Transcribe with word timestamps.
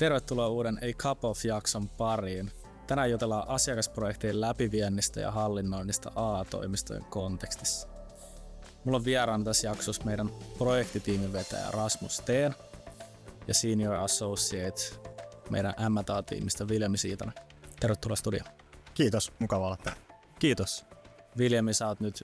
Tervetuloa 0.00 0.48
uuden 0.48 0.78
A 0.78 0.92
Cup 0.92 1.24
of-jakson 1.24 1.88
pariin. 1.88 2.50
Tänään 2.86 3.10
jutellaan 3.10 3.48
asiakasprojektien 3.48 4.40
läpiviennistä 4.40 5.20
ja 5.20 5.30
hallinnoinnista 5.30 6.12
A-toimistojen 6.14 7.04
kontekstissa. 7.04 7.88
Mulla 8.84 8.96
on 8.96 9.04
vieraana 9.04 9.44
tässä 9.44 9.68
jaksossa 9.68 10.04
meidän 10.04 10.30
projektitiimin 10.58 11.32
vetäjä 11.32 11.70
Rasmus 11.70 12.20
Teen 12.20 12.54
ja 13.48 13.54
Senior 13.54 13.94
Associate 13.94 14.80
meidän 15.50 15.74
M&A-tiimistä 15.88 16.68
Viljami 16.68 16.98
Siitonen. 16.98 17.34
Tervetuloa 17.80 18.16
studioon. 18.16 18.50
Kiitos, 18.94 19.32
mukava 19.38 19.66
olla 19.66 19.76
täällä. 19.76 20.02
Kiitos. 20.38 20.84
Viljami, 21.38 21.74
sä 21.74 21.88
oot 21.88 22.00
nyt 22.00 22.22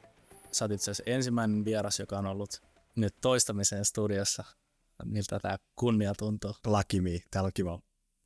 sä 0.52 0.64
oot 0.64 0.72
itse 0.72 0.90
asiassa 0.90 1.10
ensimmäinen 1.10 1.64
vieras, 1.64 2.00
joka 2.00 2.18
on 2.18 2.26
ollut 2.26 2.62
nyt 2.96 3.14
toistamiseen 3.20 3.84
studiossa. 3.84 4.44
Miltä 5.04 5.38
tämä 5.38 5.56
kunnia 5.74 6.12
tuntuu? 6.18 6.54
Lucky 6.66 7.00
me, 7.00 7.22
täällä 7.30 7.46
on 7.46 7.52
kiva. 7.54 7.82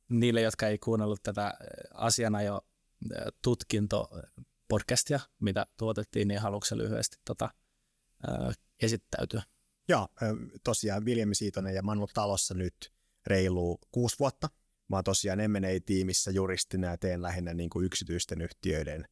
Niille, 0.09 0.41
jotka 0.41 0.67
ei 0.67 0.77
kuunnellut 0.77 1.23
tätä 1.23 1.45
äh, 1.45 1.53
asiana 1.93 2.41
jo 2.41 2.61
äh, 3.17 3.27
tutkinto-podcastia, 3.41 5.19
mitä 5.39 5.65
tuotettiin, 5.77 6.27
niin 6.27 6.39
haluatko 6.39 6.77
lyhyesti 6.77 7.17
tota, 7.25 7.49
äh, 8.29 8.57
esittäytyä? 8.81 9.43
Joo, 9.89 10.07
tosiaan 10.63 11.05
Viljami 11.05 11.35
Siitonen 11.35 11.75
ja 11.75 11.81
ollut 11.91 12.11
talossa 12.13 12.53
nyt 12.53 12.75
reilu 13.27 13.79
kuusi 13.91 14.15
vuotta. 14.19 14.49
Mä 14.89 14.97
oon 14.97 15.03
tosiaan 15.03 15.39
M&A-tiimissä 15.51 16.31
juristina 16.31 16.87
ja 16.87 16.97
teen 16.97 17.21
lähinnä 17.21 17.53
niin 17.53 17.69
kuin 17.69 17.85
yksityisten 17.85 18.41
yhtiöiden 18.41 19.05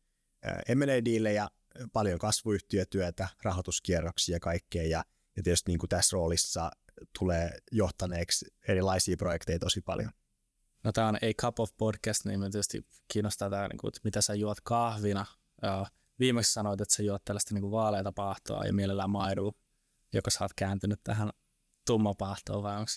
M&A-diilejä 0.75 1.47
paljon 1.93 2.19
kasvuyhtiötyötä, 2.19 3.27
rahoituskierroksia 3.43 4.35
ja 4.35 4.39
kaikkea, 4.39 4.83
ja, 4.83 5.05
ja 5.35 5.43
tietysti 5.43 5.71
niin 5.71 5.79
kuin 5.79 5.89
tässä 5.89 6.15
roolissa 6.15 6.71
tulee 7.19 7.57
johtaneeksi 7.71 8.45
erilaisia 8.67 9.17
projekteja 9.17 9.59
tosi 9.59 9.81
paljon. 9.81 10.11
No 10.83 10.91
tämä 10.91 11.07
on 11.07 11.15
A 11.15 11.33
Cup 11.41 11.59
of 11.59 11.69
Podcast, 11.77 12.25
niin 12.25 12.39
me 12.39 12.49
tietysti 12.49 12.87
kiinnostaa 13.13 13.49
tämä, 13.49 13.67
niin 13.67 13.77
kuin, 13.77 13.89
että 13.89 13.99
mitä 14.03 14.21
sä 14.21 14.33
juot 14.33 14.61
kahvina. 14.61 15.25
Viimeksi 16.19 16.53
sanoit, 16.53 16.81
että 16.81 16.95
sä 16.95 17.03
juot 17.03 17.25
tällaista 17.25 17.53
niin 17.53 17.61
kuin 17.61 17.71
vaaleita 17.71 18.11
pahtoa 18.11 18.65
ja 18.65 18.73
mielellään 18.73 19.09
maidua, 19.09 19.51
joka 20.13 20.31
sä 20.31 20.43
oot 20.43 20.53
kääntynyt 20.55 20.99
tähän 21.03 21.29
tummapahtoon, 21.85 22.63
vai 22.63 22.77
onko 22.77 22.91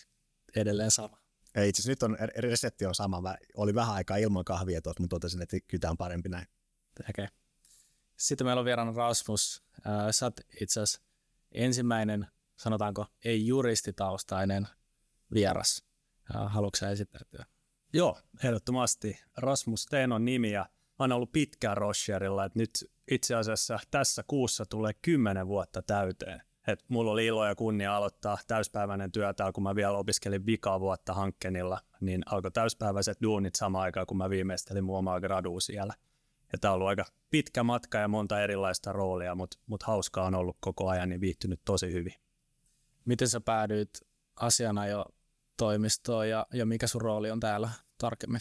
edelleen 0.56 0.91
sama? 0.91 1.22
Ei, 1.55 1.69
itse 1.69 1.91
nyt 1.91 2.03
on, 2.03 2.16
resepti 2.37 2.87
on 2.87 2.94
sama. 2.94 3.20
Mä 3.20 3.37
olin 3.56 3.75
vähän 3.75 3.94
aikaa 3.94 4.16
ilman 4.16 4.44
kahvia 4.44 4.83
tuossa, 4.83 5.03
mutta 5.03 5.14
totesin, 5.14 5.42
että 5.42 5.56
kyllä 5.66 5.81
tämä 5.81 5.91
on 5.91 5.97
parempi 5.97 6.28
näin. 6.28 6.47
Okei. 7.11 7.25
Okay. 7.25 7.37
Sitten 8.16 8.47
meillä 8.47 8.61
on 8.61 8.64
vieraana 8.64 8.92
Rasmus. 8.92 9.62
Sä 10.11 10.27
oot 10.27 10.41
itse 10.61 10.81
asiassa 10.81 11.03
ensimmäinen, 11.53 12.27
sanotaanko, 12.56 13.06
ei-juristitaustainen 13.25 14.69
vieras. 15.34 15.84
Haluatko 16.25 16.86
esittäytyä? 16.86 17.47
Joo, 17.92 18.19
ehdottomasti. 18.44 19.20
Rasmus 19.36 19.86
Teen 19.86 20.12
on 20.12 20.25
nimi 20.25 20.53
ja 20.53 20.67
olen 20.98 21.12
ollut 21.12 21.33
pitkään 21.33 21.77
Rocherilla, 21.77 22.44
että 22.44 22.59
nyt 22.59 22.70
itse 23.11 23.34
asiassa 23.34 23.78
tässä 23.91 24.25
kuussa 24.27 24.67
tulee 24.67 24.92
kymmenen 25.03 25.47
vuotta 25.47 25.83
täyteen. 25.83 26.42
Et 26.67 26.84
mulla 26.89 27.11
oli 27.11 27.27
ilo 27.27 27.47
ja 27.47 27.55
kunnia 27.55 27.97
aloittaa 27.97 28.39
täyspäiväinen 28.47 29.12
työ 29.12 29.34
täällä, 29.34 29.53
kun 29.53 29.62
mä 29.62 29.75
vielä 29.75 29.98
opiskelin 29.98 30.47
vikaa 30.47 30.81
vuotta 30.81 31.14
hankkeenilla, 31.14 31.81
niin 32.00 32.22
alkoi 32.27 32.50
täyspäiväiset 32.50 33.19
duunit 33.22 33.55
samaan 33.55 33.84
aikaan, 33.84 34.06
kun 34.06 34.16
mä 34.16 34.31
viimeistelin 34.31 34.84
mun 34.84 34.98
omaa 34.98 35.20
gradua 35.20 35.61
siellä. 35.61 35.94
Ja 36.53 36.59
tämä 36.59 36.72
on 36.72 36.75
ollut 36.75 36.89
aika 36.89 37.05
pitkä 37.31 37.62
matka 37.62 37.98
ja 37.98 38.09
monta 38.09 38.42
erilaista 38.42 38.92
roolia, 38.92 39.34
mutta, 39.34 39.59
mutta 39.66 39.87
hauskaa 39.87 40.27
on 40.27 40.34
ollut 40.34 40.56
koko 40.61 40.89
ajan, 40.89 41.09
niin 41.09 41.20
viihtynyt 41.20 41.61
tosi 41.64 41.92
hyvin. 41.92 42.14
Miten 43.05 43.28
sä 43.28 43.41
päädyit 43.41 43.91
asiana 44.36 44.86
jo 44.86 45.06
toimistoon 45.56 46.28
ja, 46.28 46.47
ja 46.53 46.67
mikä 46.67 46.86
sun 46.86 47.00
rooli 47.00 47.31
on 47.31 47.41
täällä 47.41 47.71
tarkemmin? 47.99 48.41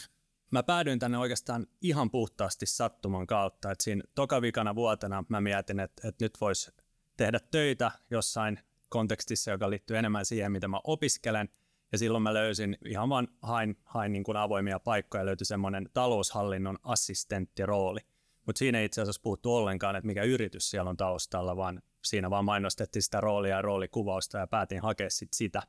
Mä 0.51 0.63
päädyin 0.63 0.99
tänne 0.99 1.17
oikeastaan 1.17 1.67
ihan 1.81 2.11
puhtaasti 2.11 2.65
sattuman 2.65 3.27
kautta. 3.27 3.71
Et 3.71 3.81
siinä 3.81 4.03
tokavikana 4.15 4.75
vuotena 4.75 5.23
mä 5.29 5.41
mietin, 5.41 5.79
että, 5.79 6.07
että 6.07 6.25
nyt 6.25 6.33
voisi 6.41 6.71
tehdä 7.17 7.39
töitä 7.51 7.91
jossain 8.09 8.59
kontekstissa, 8.89 9.51
joka 9.51 9.69
liittyy 9.69 9.97
enemmän 9.97 10.25
siihen, 10.25 10.51
mitä 10.51 10.67
mä 10.67 10.79
opiskelen. 10.83 11.49
Ja 11.91 11.97
silloin 11.97 12.23
mä 12.23 12.33
löysin, 12.33 12.77
ihan 12.85 13.09
vaan 13.09 13.27
hain, 13.41 13.77
hain 13.85 14.13
niin 14.13 14.23
kuin 14.23 14.37
avoimia 14.37 14.79
paikkoja, 14.79 15.25
löytyi 15.25 15.45
semmoinen 15.45 15.89
taloushallinnon 15.93 16.77
assistenttirooli. 16.83 17.99
Mutta 18.45 18.59
siinä 18.59 18.79
ei 18.79 18.85
itse 18.85 19.01
asiassa 19.01 19.21
puhuttu 19.23 19.55
ollenkaan, 19.55 19.95
että 19.95 20.07
mikä 20.07 20.23
yritys 20.23 20.69
siellä 20.69 20.89
on 20.89 20.97
taustalla, 20.97 21.57
vaan 21.57 21.81
siinä 22.01 22.29
vaan 22.29 22.45
mainostettiin 22.45 23.03
sitä 23.03 23.21
roolia 23.21 23.55
ja 23.55 23.61
roolikuvausta 23.61 24.37
ja 24.37 24.47
päätin 24.47 24.81
hakea 24.81 25.09
sit 25.09 25.33
sitä. 25.33 25.61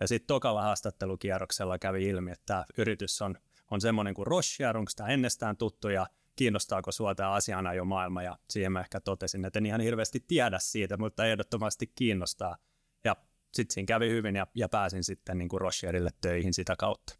Ja 0.00 0.08
sitten 0.08 0.26
tokalla 0.26 0.62
haastattelukierroksella 0.62 1.78
kävi 1.78 2.08
ilmi, 2.08 2.30
että 2.30 2.44
tämä 2.46 2.64
yritys 2.78 3.22
on, 3.22 3.34
on 3.70 3.80
semmoinen 3.80 4.14
kuin 4.14 4.26
Roche, 4.26 4.68
onko 4.68 4.90
tämä 4.96 5.08
ennestään 5.08 5.56
tuttu 5.56 5.88
ja 5.88 6.06
kiinnostaako 6.36 6.92
sinua 6.92 7.14
tämä 7.14 7.30
asiana 7.30 7.74
jo 7.74 7.84
maailma. 7.84 8.22
Ja 8.22 8.38
siihen 8.50 8.72
mä 8.72 8.80
ehkä 8.80 9.00
totesin, 9.00 9.44
että 9.44 9.58
en 9.58 9.66
ihan 9.66 9.80
hirveästi 9.80 10.24
tiedä 10.26 10.58
siitä, 10.60 10.96
mutta 10.96 11.26
ehdottomasti 11.26 11.86
kiinnostaa. 11.86 12.56
Ja 13.04 13.16
sitten 13.52 13.74
siinä 13.74 13.86
kävi 13.86 14.10
hyvin 14.10 14.36
ja, 14.36 14.46
ja 14.54 14.68
pääsin 14.68 15.04
sitten 15.04 15.38
niin 15.38 15.48
kuin 15.48 15.60
Rocherille 15.60 16.10
töihin 16.20 16.54
sitä 16.54 16.76
kautta. 16.78 17.18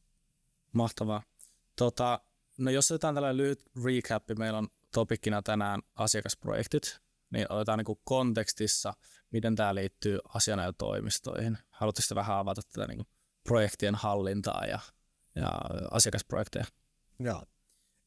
Mahtavaa. 0.73 1.23
Tota, 1.77 2.21
no 2.59 2.71
jos 2.71 2.91
otetaan 2.91 3.15
tällainen 3.15 3.37
lyhyt 3.37 3.65
recap, 3.85 4.25
meillä 4.39 4.59
on 4.59 4.69
topikkina 4.95 5.43
tänään 5.43 5.81
asiakasprojektit, 5.95 7.01
niin 7.35 7.53
otetaan 7.53 7.79
niin 7.79 7.85
kuin 7.87 7.99
kontekstissa, 8.05 8.95
miten 9.31 9.57
tämä 9.57 9.75
liittyy 9.75 10.19
asianajotoimistoihin. 10.35 11.59
Haluatteko 11.71 12.15
vähän 12.15 12.37
avata 12.37 12.63
tätä 12.63 12.87
niin 12.87 12.99
kuin 12.99 13.09
projektien 13.45 13.95
hallintaa 13.95 14.65
ja, 14.67 14.79
ja 15.35 15.49
asiakasprojekteja? 15.91 16.65
Joo. 17.19 17.43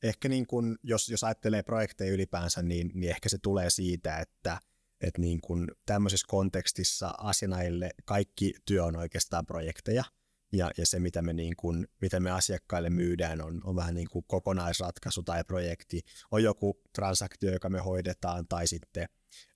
Ehkä 0.03 0.29
niin 0.29 0.47
kuin, 0.47 0.77
jos, 0.83 1.09
jos 1.09 1.23
ajattelee 1.23 1.63
projekteja 1.63 2.13
ylipäänsä, 2.13 2.61
niin, 2.61 2.91
niin 2.93 3.09
ehkä 3.09 3.29
se 3.29 3.37
tulee 3.37 3.69
siitä, 3.69 4.17
että, 4.17 4.59
että 5.01 5.21
niin 5.21 5.41
kuin 5.41 5.67
tämmöisessä 5.85 6.25
kontekstissa 6.29 7.13
asianajille 7.17 7.89
kaikki 8.05 8.53
työ 8.65 8.85
on 8.85 8.95
oikeastaan 8.95 9.45
projekteja– 9.45 10.03
ja, 10.51 10.71
ja 10.77 10.85
se, 10.85 10.99
mitä 10.99 11.21
me, 11.21 11.33
niin 11.33 11.55
kuin, 11.55 11.87
mitä 12.01 12.19
me 12.19 12.31
asiakkaille 12.31 12.89
myydään, 12.89 13.41
on, 13.41 13.61
on 13.63 13.75
vähän 13.75 13.95
niin 13.95 14.07
kuin 14.11 14.25
kokonaisratkaisu 14.27 15.23
tai 15.23 15.43
projekti. 15.43 16.01
On 16.31 16.43
joku 16.43 16.81
transaktio, 16.93 17.51
joka 17.51 17.69
me 17.69 17.79
hoidetaan, 17.79 18.47
tai 18.47 18.67
sitten 18.67 19.07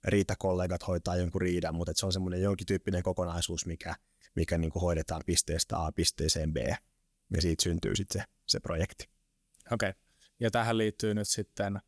riitakollegat 0.04 0.88
hoitaa 0.88 1.16
jonkun 1.16 1.42
riidan, 1.42 1.76
mutta 1.76 1.92
se 1.96 2.06
on 2.06 2.14
semmoinen 2.14 2.42
jonkin 2.42 2.68
tyyppinen 2.68 3.04
kokonaisuus, 3.04 3.66
mikä, 3.66 3.96
mikä 4.36 4.58
niin 4.58 4.72
kuin 4.72 4.82
hoidetaan 4.82 5.22
pisteestä 5.26 5.86
A 5.86 5.92
pisteeseen 5.92 6.54
B, 6.54 6.58
ja 7.36 7.42
siitä 7.42 7.64
syntyy 7.64 7.96
sitten 7.96 8.22
se, 8.22 8.28
se 8.48 8.60
projekti. 8.60 9.10
Okei, 9.72 9.90
okay. 9.90 10.02
ja 10.40 10.52
tähän 10.52 10.78
liittyy 10.78 11.14
nyt 11.14 11.28
sitten 11.28 11.80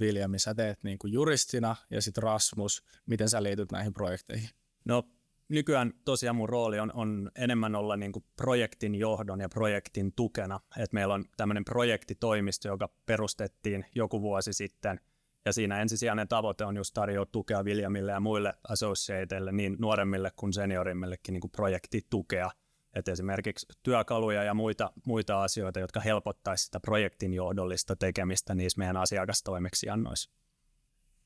Viljami, 0.00 0.38
sä 0.38 0.54
teet 0.54 0.84
niin 0.84 0.98
kuin 0.98 1.12
juristina, 1.12 1.76
ja 1.90 2.02
sitten 2.02 2.22
Rasmus, 2.22 2.84
miten 3.06 3.28
sä 3.28 3.42
liityt 3.42 3.72
näihin 3.72 3.94
projekteihin? 3.94 4.48
No 4.84 5.02
nykyään 5.48 5.92
tosiaan 6.04 6.36
mun 6.36 6.48
rooli 6.48 6.80
on, 6.80 6.92
on 6.94 7.30
enemmän 7.36 7.74
olla 7.74 7.96
niin 7.96 8.12
kuin 8.12 8.24
projektin 8.36 8.94
johdon 8.94 9.40
ja 9.40 9.48
projektin 9.48 10.12
tukena. 10.16 10.60
Et 10.78 10.92
meillä 10.92 11.14
on 11.14 11.24
tämmöinen 11.36 11.64
projektitoimisto, 11.64 12.68
joka 12.68 12.88
perustettiin 13.06 13.84
joku 13.94 14.20
vuosi 14.22 14.52
sitten, 14.52 15.00
ja 15.44 15.52
siinä 15.52 15.80
ensisijainen 15.80 16.28
tavoite 16.28 16.64
on 16.64 16.76
just 16.76 16.94
tarjoa 16.94 17.26
tukea 17.26 17.64
Viljamille 17.64 18.12
ja 18.12 18.20
muille 18.20 18.54
associateille, 18.68 19.52
niin 19.52 19.76
nuoremmille 19.78 20.32
kuin 20.36 20.52
seniorimmillekin 20.52 21.32
niin 21.32 21.40
kuin 21.40 21.50
projektitukea. 21.50 22.50
Et 22.94 23.08
esimerkiksi 23.08 23.66
työkaluja 23.82 24.44
ja 24.44 24.54
muita, 24.54 24.92
muita 25.06 25.42
asioita, 25.42 25.80
jotka 25.80 26.00
helpottaisivat 26.00 26.66
sitä 26.66 26.80
projektin 26.80 27.34
johdollista 27.34 27.96
tekemistä 27.96 28.54
niissä 28.54 28.78
meidän 28.78 28.96
asiakastoimeksiannoissa. 28.96 30.30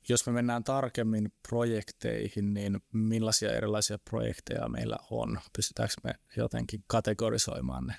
Jos 0.08 0.26
me 0.26 0.32
mennään 0.32 0.64
tarkemmin 0.64 1.32
projekteihin, 1.48 2.54
niin 2.54 2.80
millaisia 2.92 3.52
erilaisia 3.52 3.98
projekteja 3.98 4.68
meillä 4.68 4.96
on? 5.10 5.40
Pystytäänkö 5.56 5.94
me 6.04 6.14
jotenkin 6.36 6.84
kategorisoimaan 6.86 7.86
ne? 7.86 7.94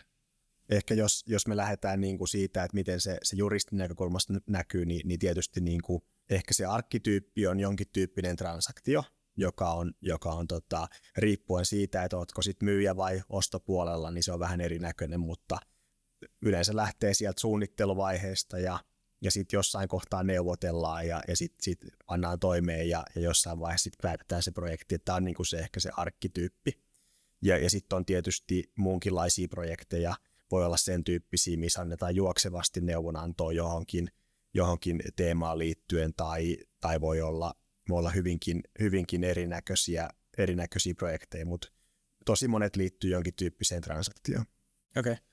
Ehkä 0.69 0.93
jos, 0.93 1.23
jos 1.27 1.47
me 1.47 1.57
lähdetään 1.57 2.01
niin 2.01 2.17
kuin 2.17 2.27
siitä, 2.27 2.63
että 2.63 2.75
miten 2.75 3.01
se, 3.01 3.17
se 3.23 3.35
juristin 3.35 3.77
näkökulmasta 3.77 4.33
näkyy, 4.47 4.85
niin, 4.85 5.07
niin 5.07 5.19
tietysti 5.19 5.61
niin 5.61 5.81
kuin 5.81 6.01
ehkä 6.29 6.53
se 6.53 6.65
arkkityyppi 6.65 7.47
on 7.47 7.59
jonkin 7.59 7.87
tyyppinen 7.93 8.35
transaktio, 8.35 9.03
joka 9.37 9.73
on, 9.73 9.93
joka 10.01 10.31
on 10.31 10.47
tota, 10.47 10.87
riippuen 11.17 11.65
siitä, 11.65 12.03
että 12.03 12.17
oletko 12.17 12.41
sit 12.41 12.61
myyjä 12.61 12.95
vai 12.95 13.21
ostopuolella, 13.29 14.11
niin 14.11 14.23
se 14.23 14.31
on 14.31 14.39
vähän 14.39 14.61
erinäköinen, 14.61 15.19
mutta 15.19 15.57
yleensä 16.41 16.75
lähtee 16.75 17.13
sieltä 17.13 17.41
suunnitteluvaiheesta 17.41 18.59
ja 18.59 18.79
ja 19.21 19.31
sitten 19.31 19.57
jossain 19.57 19.87
kohtaa 19.87 20.23
neuvotellaan 20.23 21.07
ja, 21.07 21.21
ja 21.27 21.35
sitten 21.35 21.63
sit 21.63 21.79
pannaan 22.07 22.39
toimeen 22.39 22.89
ja, 22.89 23.03
ja 23.15 23.21
jossain 23.21 23.59
vaiheessa 23.59 23.83
sitten 23.83 24.01
päätetään 24.01 24.43
se 24.43 24.51
projekti. 24.51 24.99
Tämä 24.99 25.15
on 25.15 25.23
niinku 25.23 25.43
se 25.43 25.57
ehkä 25.57 25.79
se 25.79 25.89
arkkityyppi. 25.97 26.81
Ja, 27.41 27.57
ja 27.57 27.69
sitten 27.69 27.97
on 27.97 28.05
tietysti 28.05 28.71
muunkinlaisia 28.77 29.47
projekteja, 29.47 30.15
voi 30.51 30.65
olla 30.65 30.77
sen 30.77 31.03
tyyppisiä, 31.03 31.57
missä 31.57 31.81
annetaan 31.81 32.15
juoksevasti 32.15 32.81
neuvonantoa 32.81 33.53
johonkin, 33.53 34.11
johonkin 34.53 34.99
teemaan 35.15 35.57
liittyen 35.57 36.13
tai, 36.13 36.57
tai 36.81 37.01
voi 37.01 37.21
olla, 37.21 37.53
voi 37.89 37.99
olla 37.99 38.09
hyvinkin, 38.09 38.61
hyvinkin 38.79 39.23
erinäköisiä, 39.23 40.09
erinäköisiä 40.37 40.95
projekteja, 40.95 41.45
mutta 41.45 41.67
tosi 42.25 42.47
monet 42.47 42.75
liittyy 42.75 43.11
jonkin 43.11 43.33
tyyppiseen 43.35 43.81
transaktioon. 43.81 44.45
Okei. 44.97 45.13
Okay. 45.13 45.23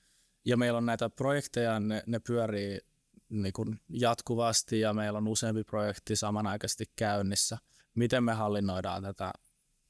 Ja 0.45 0.57
meillä 0.57 0.77
on 0.77 0.85
näitä 0.85 1.09
projekteja, 1.09 1.79
ne, 1.79 2.03
ne 2.07 2.19
pyörii 2.19 2.79
niin 3.29 3.53
kuin 3.53 3.79
jatkuvasti 3.89 4.79
ja 4.79 4.93
meillä 4.93 5.17
on 5.17 5.27
useampi 5.27 5.63
projekti 5.63 6.15
samanaikaisesti 6.15 6.85
käynnissä. 6.95 7.57
Miten 7.95 8.23
me 8.23 8.33
hallinnoidaan 8.33 9.03
tätä 9.03 9.33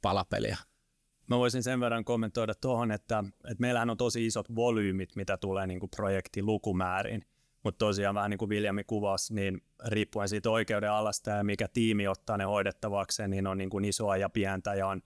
palapeliä? 0.02 0.58
Mä 1.28 1.38
voisin 1.38 1.64
sen 1.64 1.80
verran 1.80 2.06
kommentoida 2.06 2.56
tuohon, 2.56 2.92
että, 2.92 3.24
että 3.44 3.62
meillähän 3.62 3.90
on 3.90 3.98
tosi 3.98 4.26
isot 4.26 4.56
volyymit, 4.56 5.16
mitä 5.16 5.38
tulee 5.38 5.68
niin 5.68 5.80
kuin 5.80 5.90
projektin 5.90 6.46
lukumääriin. 6.46 7.26
Mutta 7.64 7.86
tosiaan 7.86 8.16
vähän 8.16 8.30
niin 8.30 8.38
kuin 8.38 8.50
Viljami 8.50 8.84
kuvasi, 8.84 9.34
niin 9.34 9.62
riippuen 9.86 10.30
siitä 10.30 10.50
oikeuden 10.50 10.92
alasta 10.92 11.30
ja 11.30 11.44
mikä 11.44 11.68
tiimi 11.68 12.08
ottaa 12.08 12.38
ne 12.38 12.44
hoidettavakseen, 12.44 13.30
niin 13.30 13.48
on 13.48 13.58
niin 13.58 13.70
kuin 13.70 13.86
isoa 13.86 14.18
ja 14.18 14.30
pientä 14.30 14.76
ja 14.76 14.88
on, 14.88 15.02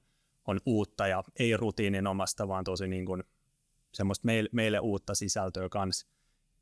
on 0.47 0.59
uutta 0.65 1.07
ja 1.07 1.23
ei 1.39 1.57
rutiininomasta, 1.57 2.47
vaan 2.47 2.63
tosi 2.63 2.87
niin 2.87 3.05
kuin 3.05 3.23
semmoista 3.93 4.25
meille, 4.25 4.49
meille 4.51 4.79
uutta 4.79 5.15
sisältöä 5.15 5.69
kanssa. 5.69 6.07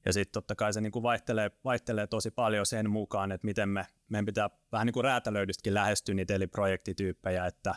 Ja 0.10 0.14
sitten 0.14 0.34
totta 0.34 0.56
kai 0.56 0.74
se 0.74 0.82
niin 0.82 0.92
kuin 0.92 1.04
vaihtelee, 1.04 1.52
vaihtelee 1.64 2.08
tosi 2.08 2.32
paljon 2.32 2.66
sen 2.66 2.90
mukaan, 2.90 3.32
että 3.32 3.46
miten 3.46 3.70
me, 3.70 3.86
meidän 4.10 4.26
pitää 4.26 4.50
vähän 4.72 4.86
niin 4.86 4.94
kuin 4.94 5.04
räätälöidystikin 5.04 5.74
lähestyä 5.74 6.16
niitä 6.16 6.34
eli 6.34 6.48
projektityyppejä, 6.48 7.46
että, 7.46 7.76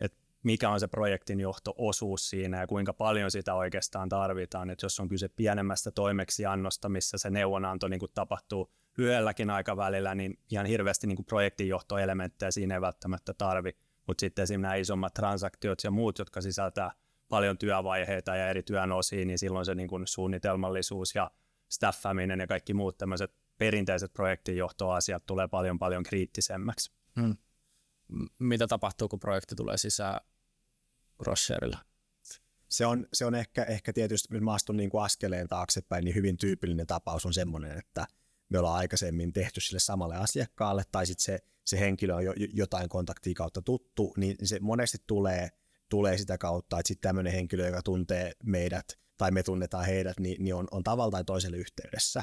että 0.00 0.18
mikä 0.42 0.70
on 0.70 0.80
se 0.80 0.88
projektin 0.88 1.40
johto-osuus 1.40 2.30
siinä 2.30 2.60
ja 2.60 2.66
kuinka 2.66 2.92
paljon 2.92 3.30
sitä 3.30 3.54
oikeastaan 3.54 4.08
tarvitaan. 4.08 4.70
Että 4.70 4.84
jos 4.84 5.00
on 5.00 5.08
kyse 5.08 5.28
pienemmästä 5.28 5.90
toimeksiannosta, 5.90 6.88
missä 6.88 7.18
se 7.18 7.30
neuvonanto 7.30 7.88
niin 7.88 8.00
kuin 8.00 8.12
tapahtuu 8.14 8.72
lyhyelläkin 8.98 9.50
aikavälillä, 9.50 10.14
niin 10.14 10.38
ihan 10.50 10.66
hirveästi 10.66 11.06
niin 11.06 11.16
kuin 11.16 11.26
projektinjohtoelementtejä 11.26 12.50
siinä 12.50 12.74
ei 12.74 12.80
välttämättä 12.80 13.34
tarvi. 13.34 13.70
Mutta 14.06 14.20
sitten 14.20 14.42
esimerkiksi 14.42 14.62
nämä 14.62 14.74
isommat 14.74 15.14
transaktiot 15.14 15.84
ja 15.84 15.90
muut, 15.90 16.18
jotka 16.18 16.40
sisältää 16.40 16.90
paljon 17.28 17.58
työvaiheita 17.58 18.36
ja 18.36 18.48
eri 18.48 18.62
työn 18.62 18.92
osia, 18.92 19.24
niin 19.24 19.38
silloin 19.38 19.66
se 19.66 19.74
niin 19.74 19.88
kuin 19.88 20.06
suunnitelmallisuus 20.06 21.14
ja 21.14 21.30
staffaminen 21.70 22.40
ja 22.40 22.46
kaikki 22.46 22.74
muut 22.74 22.98
tämmöiset 22.98 23.34
perinteiset 23.58 24.12
projektinjohtoasiat 24.12 25.26
tulee 25.26 25.48
paljon 25.48 25.78
paljon 25.78 26.02
kriittisemmäksi. 26.02 26.92
Hmm. 27.20 27.36
Mitä 28.38 28.66
tapahtuu, 28.66 29.08
kun 29.08 29.20
projekti 29.20 29.54
tulee 29.54 29.76
sisään 29.76 30.20
Rosherilla? 31.18 31.78
Se 32.68 32.86
on, 32.86 33.06
se 33.12 33.26
on 33.26 33.34
ehkä, 33.34 33.64
ehkä 33.64 33.92
tietysti, 33.92 34.34
jos 34.34 34.42
mä 34.42 34.52
astun 34.52 34.76
niin 34.76 34.90
kuin 34.90 35.04
askeleen 35.04 35.48
taaksepäin, 35.48 36.04
niin 36.04 36.14
hyvin 36.14 36.36
tyypillinen 36.36 36.86
tapaus 36.86 37.26
on 37.26 37.34
semmoinen, 37.34 37.78
että 37.78 38.06
me 38.48 38.58
ollaan 38.58 38.78
aikaisemmin 38.78 39.32
tehty 39.32 39.60
sille 39.60 39.80
samalle 39.80 40.16
asiakkaalle, 40.16 40.82
tai 40.92 41.06
sitten 41.06 41.24
se, 41.24 41.38
se 41.64 41.80
henkilö 41.80 42.14
on 42.14 42.24
jo, 42.24 42.32
jotain 42.36 42.88
kontaktia 42.88 43.34
kautta 43.36 43.62
tuttu, 43.62 44.14
niin 44.16 44.36
se 44.44 44.60
monesti 44.60 44.98
tulee, 45.06 45.48
tulee 45.88 46.18
sitä 46.18 46.38
kautta, 46.38 46.78
että 46.78 46.88
sitten 46.88 47.08
tämmöinen 47.08 47.32
henkilö, 47.32 47.66
joka 47.66 47.82
tuntee 47.82 48.32
meidät 48.44 48.98
tai 49.20 49.30
me 49.30 49.42
tunnetaan 49.42 49.86
heidät, 49.86 50.20
niin, 50.20 50.44
niin 50.44 50.54
on, 50.54 50.68
on 50.70 50.82
tavalla 50.82 51.10
tai 51.10 51.24
toisella 51.24 51.56
yhteydessä. 51.56 52.22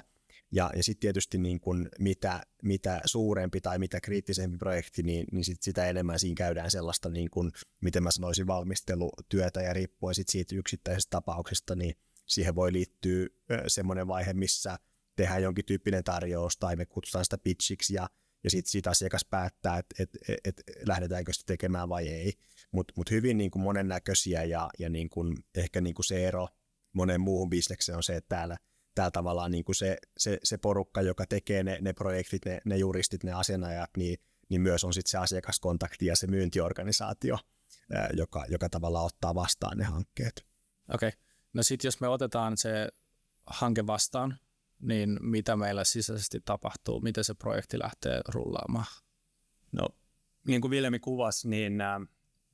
Ja, 0.51 0.71
ja 0.75 0.83
sitten 0.83 1.01
tietysti 1.01 1.37
niin 1.37 1.59
kun 1.59 1.89
mitä, 1.99 2.41
mitä 2.63 3.01
suurempi 3.05 3.61
tai 3.61 3.79
mitä 3.79 4.01
kriittisempi 4.01 4.57
projekti, 4.57 5.03
niin, 5.03 5.25
niin 5.31 5.45
sit 5.45 5.61
sitä 5.61 5.85
enemmän 5.85 6.19
siinä 6.19 6.35
käydään 6.35 6.71
sellaista, 6.71 7.09
niin 7.09 7.29
kun, 7.29 7.51
miten 7.81 8.03
mä 8.03 8.11
sanoisin, 8.11 8.47
valmistelutyötä 8.47 9.61
ja 9.61 9.73
riippuen 9.73 10.15
sit 10.15 10.29
siitä 10.29 10.55
yksittäisestä 10.55 11.09
tapauksesta, 11.09 11.75
niin 11.75 11.95
siihen 12.25 12.55
voi 12.55 12.73
liittyä 12.73 13.27
semmoinen 13.67 14.07
vaihe, 14.07 14.33
missä 14.33 14.79
tehdään 15.15 15.43
jonkin 15.43 15.65
tyyppinen 15.65 16.03
tarjous 16.03 16.57
tai 16.57 16.75
me 16.75 16.85
kutsutaan 16.85 17.25
sitä 17.25 17.37
pitchiksi 17.37 17.93
ja, 17.93 18.09
ja 18.43 18.49
sitten 18.49 18.71
sit 18.71 18.87
asiakas 18.87 19.25
päättää, 19.25 19.77
että 19.77 20.03
et, 20.03 20.09
et, 20.29 20.39
et 20.45 20.87
lähdetäänkö 20.87 21.33
sitä 21.33 21.45
tekemään 21.45 21.89
vai 21.89 22.07
ei. 22.07 22.33
Mutta 22.71 22.93
mut 22.97 23.11
hyvin 23.11 23.37
niin 23.37 23.51
kuin 23.51 23.63
monennäköisiä 23.63 24.43
ja, 24.43 24.69
ja 24.79 24.89
niin 24.89 25.09
kuin, 25.09 25.37
ehkä 25.55 25.81
niin 25.81 25.95
kuin 25.95 26.05
se 26.05 26.27
ero 26.27 26.47
moneen 26.93 27.21
muuhun 27.21 27.49
bisnekseen 27.49 27.95
on 27.95 28.03
se, 28.03 28.15
että 28.15 28.35
täällä, 28.35 28.57
täällä 28.95 29.11
tavallaan 29.11 29.51
niin 29.51 29.63
kuin 29.63 29.75
se, 29.75 29.97
se, 30.17 30.37
se, 30.43 30.57
porukka, 30.57 31.01
joka 31.01 31.25
tekee 31.25 31.63
ne, 31.63 31.77
ne 31.81 31.93
projektit, 31.93 32.45
ne, 32.45 32.59
ne 32.65 32.77
juristit, 32.77 33.23
ne 33.23 33.31
asianajat, 33.31 33.89
niin, 33.97 34.17
niin 34.49 34.61
myös 34.61 34.83
on 34.83 34.93
sitten 34.93 35.11
se 35.11 35.17
asiakaskontakti 35.17 36.05
ja 36.05 36.15
se 36.15 36.27
myyntiorganisaatio, 36.27 37.37
ää, 37.93 38.09
joka, 38.13 38.45
joka 38.49 38.69
tavallaan 38.69 39.05
ottaa 39.05 39.35
vastaan 39.35 39.77
ne 39.77 39.83
hankkeet. 39.83 40.45
Okei. 40.93 41.07
Okay. 41.07 41.19
No 41.53 41.63
sitten 41.63 41.87
jos 41.87 42.01
me 42.01 42.07
otetaan 42.07 42.57
se 42.57 42.89
hanke 43.45 43.87
vastaan, 43.87 44.37
niin 44.79 45.17
mitä 45.21 45.55
meillä 45.55 45.83
sisäisesti 45.83 46.39
tapahtuu? 46.45 47.01
Miten 47.01 47.23
se 47.23 47.33
projekti 47.33 47.79
lähtee 47.79 48.21
rullaamaan? 48.27 48.85
No, 49.71 49.87
niin 50.47 50.61
kuin 50.61 50.71
Viljami 50.71 50.99
kuvasi, 50.99 51.49
niin 51.49 51.77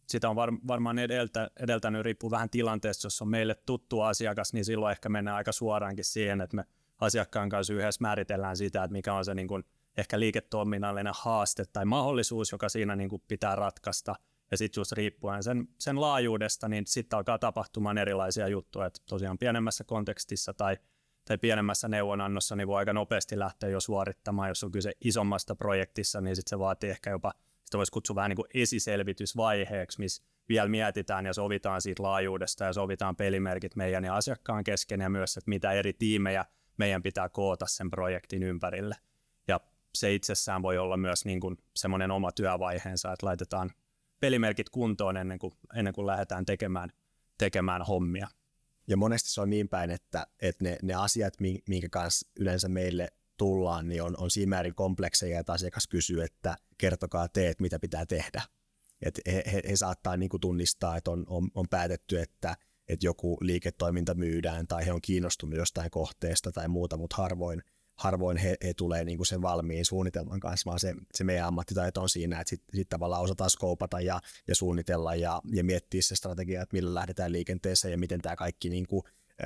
sitä 0.08 0.30
on 0.30 0.36
var, 0.36 0.54
varmaan 0.68 1.00
edeltä, 1.00 1.50
edeltänyt, 1.60 2.02
riippuu 2.02 2.32
vähän 2.32 2.50
tilanteesta, 2.50 3.06
jos 3.06 3.22
on 3.22 3.28
meille 3.28 3.56
tuttu 3.66 4.02
asiakas, 4.02 4.54
niin 4.54 4.66
silloin 4.66 4.92
ehkä 4.92 5.10
mennään 5.10 5.38
aika 5.38 5.52
suoraankin 5.52 6.06
siihen, 6.06 6.42
että 6.42 6.56
me 6.56 6.66
asiakkaan 7.00 7.50
kanssa 7.50 7.74
yhdessä 7.74 8.02
määritellään 8.02 8.58
sitä, 8.58 8.84
että 8.84 8.92
mikä 8.92 9.14
on 9.14 9.26
se 9.26 9.36
niin 9.36 9.48
kuin, 9.48 9.64
ehkä 9.98 10.20
liiketoiminnallinen 10.20 11.14
haaste 11.18 11.66
tai 11.66 11.86
mahdollisuus, 11.86 12.52
joka 12.52 12.70
siinä 12.70 12.96
niin 12.96 13.10
kuin 13.10 13.22
pitää 13.28 13.56
ratkaista. 13.56 14.16
Ja 14.52 14.58
sitten 14.58 14.82
just 14.82 14.92
riippuen 14.92 15.44
sen, 15.44 15.68
sen 15.80 16.02
laajuudesta, 16.02 16.70
niin 16.70 16.88
sitten 16.88 17.18
alkaa 17.18 17.40
tapahtumaan 17.40 17.98
erilaisia 17.98 18.48
juttuja, 18.48 18.86
että 18.86 19.00
tosiaan 19.10 19.38
pienemmässä 19.38 19.84
kontekstissa 19.84 20.54
tai, 20.54 20.78
tai 21.26 21.38
pienemmässä 21.38 21.88
neuvonannossa 21.88 22.56
niin 22.56 22.68
voi 22.68 22.78
aika 22.78 22.94
nopeasti 22.94 23.40
lähteä 23.40 23.70
jo 23.70 23.80
suorittamaan, 23.80 24.50
jos 24.50 24.64
on 24.64 24.72
kyse 24.72 24.92
isommasta 25.02 25.56
projektissa, 25.56 26.22
niin 26.22 26.36
sitten 26.36 26.50
se 26.50 26.60
vaatii 26.60 26.90
ehkä 26.90 27.10
jopa 27.10 27.34
sitä 27.74 27.78
voisi 27.78 27.92
kutsua 27.92 28.16
vähän 28.16 28.30
niin 28.30 28.36
kuin 28.36 28.48
esiselvitysvaiheeksi, 28.54 30.00
missä 30.00 30.24
vielä 30.50 30.70
mietitään 30.70 31.26
ja 31.26 31.34
sovitaan 31.34 31.82
siitä 31.82 32.04
laajuudesta 32.04 32.64
ja 32.64 32.74
sovitaan 32.74 33.16
pelimerkit 33.16 33.76
meidän 33.76 34.04
ja 34.04 34.16
asiakkaan 34.16 34.64
kesken 34.64 35.00
ja 35.00 35.10
myös, 35.10 35.38
että 35.38 35.50
mitä 35.50 35.72
eri 35.72 35.94
tiimejä 35.94 36.46
meidän 36.78 37.04
pitää 37.04 37.30
koota 37.30 37.66
sen 37.68 37.90
projektin 37.90 38.44
ympärille. 38.44 38.96
Ja 39.48 39.60
se 39.96 40.14
itsessään 40.14 40.62
voi 40.62 40.78
olla 40.78 40.98
myös 40.98 41.26
niin 41.26 41.40
kuin 41.40 41.58
semmoinen 41.76 42.12
oma 42.12 42.32
työvaiheensa, 42.32 43.14
että 43.14 43.26
laitetaan 43.26 43.72
pelimerkit 44.20 44.70
kuntoon 44.70 45.18
ennen 45.18 45.40
kuin, 45.40 45.54
ennen 45.76 45.94
kuin 45.94 46.08
lähdetään 46.08 46.46
tekemään, 46.46 46.90
tekemään 47.38 47.82
hommia. 47.82 48.28
Ja 48.88 48.98
monesti 48.98 49.30
se 49.30 49.42
on 49.42 49.50
niin 49.50 49.70
päin, 49.70 49.92
että, 49.92 50.28
että 50.42 50.64
ne, 50.64 50.78
ne 50.82 50.94
asiat, 50.94 51.34
minkä 51.68 51.90
kanssa 51.92 52.30
yleensä 52.40 52.70
meille 52.70 53.08
tullaan, 53.44 53.88
niin 53.88 54.04
on, 54.04 54.16
on 54.18 54.32
siinä 54.32 54.50
määrin 54.50 54.76
komplekseja, 54.76 55.40
että 55.40 55.54
asiakas 55.54 55.88
kysyy, 55.88 56.24
että 56.24 56.58
kertokaa 56.78 57.28
teet, 57.28 57.60
mitä 57.60 57.80
pitää 57.80 58.06
tehdä. 58.06 58.42
Et 59.02 59.20
he, 59.26 59.44
he, 59.54 59.62
he 59.70 59.76
saattaa 59.76 60.18
niin 60.18 60.30
tunnistaa, 60.42 60.98
että 60.98 61.12
on, 61.12 61.24
on, 61.28 61.50
on 61.56 61.66
päätetty, 61.70 62.20
että, 62.20 62.56
että 62.88 63.06
joku 63.06 63.38
liiketoiminta 63.42 64.14
myydään 64.14 64.68
tai 64.68 64.86
he 64.86 64.92
on 64.92 65.02
kiinnostunut 65.02 65.58
jostain 65.58 65.92
kohteesta 65.92 66.52
tai 66.52 66.68
muuta, 66.68 66.98
mutta 66.98 67.16
harvoin, 67.16 67.62
harvoin 67.96 68.38
he, 68.38 68.56
he 68.64 68.74
tulee 68.74 69.04
niin 69.04 69.26
sen 69.26 69.42
valmiin 69.42 69.86
suunnitelman 69.86 70.40
kanssa, 70.40 70.70
vaan 70.70 70.80
se, 70.80 70.94
se 71.14 71.24
meidän 71.24 71.48
ammattitaito 71.48 72.02
on 72.02 72.10
siinä, 72.10 72.40
että 72.40 72.50
sitten 72.50 72.76
sit 72.76 72.90
tavallaan 72.90 73.24
osataan 73.24 73.50
skoopata 73.50 74.02
ja, 74.02 74.20
ja 74.48 74.56
suunnitella 74.56 75.16
ja, 75.16 75.42
ja 75.52 75.64
miettiä 75.64 76.02
se 76.02 76.16
strategia, 76.16 76.62
että 76.62 76.76
millä 76.76 76.94
lähdetään 76.94 77.32
liikenteeseen 77.32 77.92
ja 77.92 77.98
miten 77.98 78.22
tämä 78.22 78.36
kaikki 78.36 78.70
niin 78.70 78.88
kuin, 78.88 79.04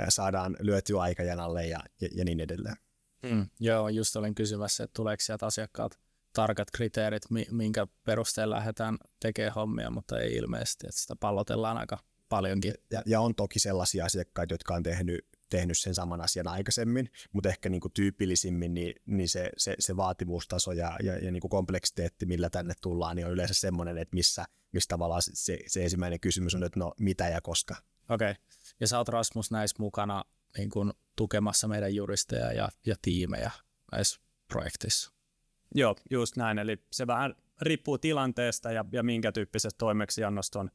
saadaan 0.10 0.58
lyötyä 0.60 1.02
aikajanalle 1.02 1.68
ja, 1.68 1.80
ja, 2.02 2.08
ja 2.16 2.26
niin 2.26 2.40
edelleen. 2.40 2.76
Mm, 3.24 3.50
joo, 3.60 3.90
just 3.90 4.16
olin 4.16 4.36
kysymässä, 4.36 4.84
että 4.84 4.94
tuleeko 4.94 5.22
sieltä 5.22 5.46
asiakkaat 5.46 6.00
tarkat 6.34 6.72
kriteerit, 6.72 7.24
minkä 7.52 7.88
perusteella 8.04 8.56
lähdetään 8.56 8.98
tekemään 9.20 9.54
hommia, 9.54 9.90
mutta 9.90 10.20
ei 10.20 10.36
ilmeisesti, 10.36 10.88
että 10.88 11.02
sitä 11.02 11.16
pallotellaan 11.16 11.78
aika 11.78 11.98
paljonkin. 12.30 12.74
Ja, 12.92 13.04
ja 13.06 13.22
on 13.22 13.36
toki 13.36 13.60
sellaisia 13.60 14.06
asiakkaita, 14.06 14.54
jotka 14.54 14.74
on 14.74 14.84
tehnyt, 14.84 15.26
tehnyt 15.50 15.78
sen 15.78 15.96
saman 15.96 16.22
asian 16.22 16.48
aikaisemmin, 16.48 17.10
mutta 17.34 17.50
ehkä 17.50 17.70
niin 17.70 17.82
kuin 17.82 17.92
tyypillisimmin 17.92 18.74
niin, 18.74 18.96
niin 19.06 19.30
se, 19.30 19.50
se, 19.58 19.76
se 19.80 19.98
vaativuustaso 19.98 20.72
ja, 20.72 20.98
ja, 21.04 21.18
ja 21.18 21.32
niin 21.32 21.42
kuin 21.42 21.50
kompleksiteetti, 21.50 22.26
millä 22.26 22.50
tänne 22.50 22.74
tullaan, 22.82 23.16
niin 23.16 23.26
on 23.26 23.34
yleensä 23.34 23.54
semmoinen, 23.54 23.98
että 23.98 24.16
missä, 24.16 24.46
missä 24.72 24.88
tavallaan 24.88 25.22
se, 25.22 25.60
se 25.68 25.84
ensimmäinen 25.84 26.20
kysymys 26.20 26.56
on, 26.56 26.64
että 26.64 26.80
no 26.80 26.94
mitä 27.00 27.30
ja 27.30 27.42
koska. 27.42 27.76
Okei, 28.10 28.32
okay. 28.32 28.44
ja 28.80 28.88
sä 28.88 28.98
oot 28.98 29.10
Rasmus 29.10 29.52
näissä 29.52 29.76
mukana 29.80 30.24
niin 30.58 30.70
kuin 30.70 30.94
tukemassa 31.16 31.68
meidän 31.68 31.96
juristeja 31.96 32.54
ja, 32.54 32.70
ja 32.86 32.96
tiimejä 33.02 33.52
näissä 33.92 34.22
projekteissa. 34.48 35.12
Joo, 35.76 35.96
just 36.12 36.38
näin. 36.38 36.60
Eli 36.60 36.84
se 36.92 37.08
vähän 37.08 37.36
riippuu 37.62 37.98
tilanteesta 37.98 38.72
ja, 38.72 38.86
ja 38.92 39.04
minkä 39.04 39.32
tyyppisestä 39.32 39.78
toimeksiannosta 39.78 40.60
on, 40.60 40.72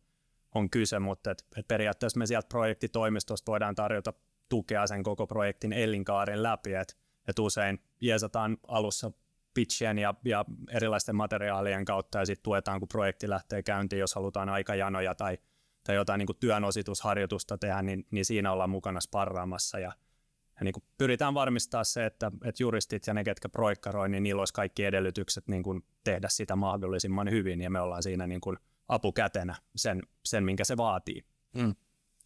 on 0.54 0.70
kyse, 0.70 0.98
mutta 0.98 1.30
et, 1.30 1.44
et 1.56 1.68
periaatteessa 1.68 2.18
me 2.18 2.26
sieltä 2.26 2.48
projektitoimistosta 2.48 3.52
voidaan 3.52 3.74
tarjota 3.74 4.12
tukea 4.48 4.86
sen 4.86 5.02
koko 5.02 5.26
projektin 5.26 5.72
elinkaaren 5.72 6.42
läpi, 6.42 6.74
että 6.74 6.94
et 7.28 7.38
usein 7.38 7.78
jeesataan 8.00 8.56
alussa 8.68 9.12
pitchien 9.54 9.98
ja, 9.98 10.14
ja 10.24 10.44
erilaisten 10.70 11.16
materiaalien 11.16 11.84
kautta 11.84 12.18
ja 12.18 12.26
sitten 12.26 12.42
tuetaan, 12.42 12.80
kun 12.80 12.88
projekti 12.88 13.28
lähtee 13.28 13.62
käyntiin, 13.62 14.00
jos 14.00 14.14
halutaan 14.14 14.48
aikajanoja 14.48 15.14
tai, 15.14 15.38
tai 15.84 15.94
jotain 15.94 16.18
niin 16.18 16.36
työnositusharjoitusta 16.40 17.58
tehdä, 17.58 17.82
niin, 17.82 18.06
niin 18.10 18.24
siinä 18.24 18.52
ollaan 18.52 18.70
mukana 18.70 19.00
sparraamassa 19.00 19.78
ja 19.78 19.92
ja 20.60 20.64
niin 20.64 20.72
kuin 20.72 20.84
pyritään 20.98 21.34
varmistaa 21.34 21.84
se, 21.84 22.06
että, 22.06 22.32
että 22.44 22.62
juristit 22.62 23.06
ja 23.06 23.14
ne, 23.14 23.24
ketkä 23.24 23.48
proikkaroi, 23.48 24.08
niin 24.08 24.22
niillä 24.22 24.40
olisi 24.40 24.54
kaikki 24.54 24.84
edellytykset 24.84 25.48
niin 25.48 25.62
kuin 25.62 25.84
tehdä 26.04 26.28
sitä 26.28 26.56
mahdollisimman 26.56 27.30
hyvin, 27.30 27.60
ja 27.60 27.70
me 27.70 27.80
ollaan 27.80 28.02
siinä 28.02 28.26
niin 28.26 28.40
kuin 28.40 28.56
apukätenä 28.88 29.56
sen, 29.76 30.02
sen, 30.24 30.44
minkä 30.44 30.64
se 30.64 30.76
vaatii. 30.76 31.24
Mm, 31.54 31.74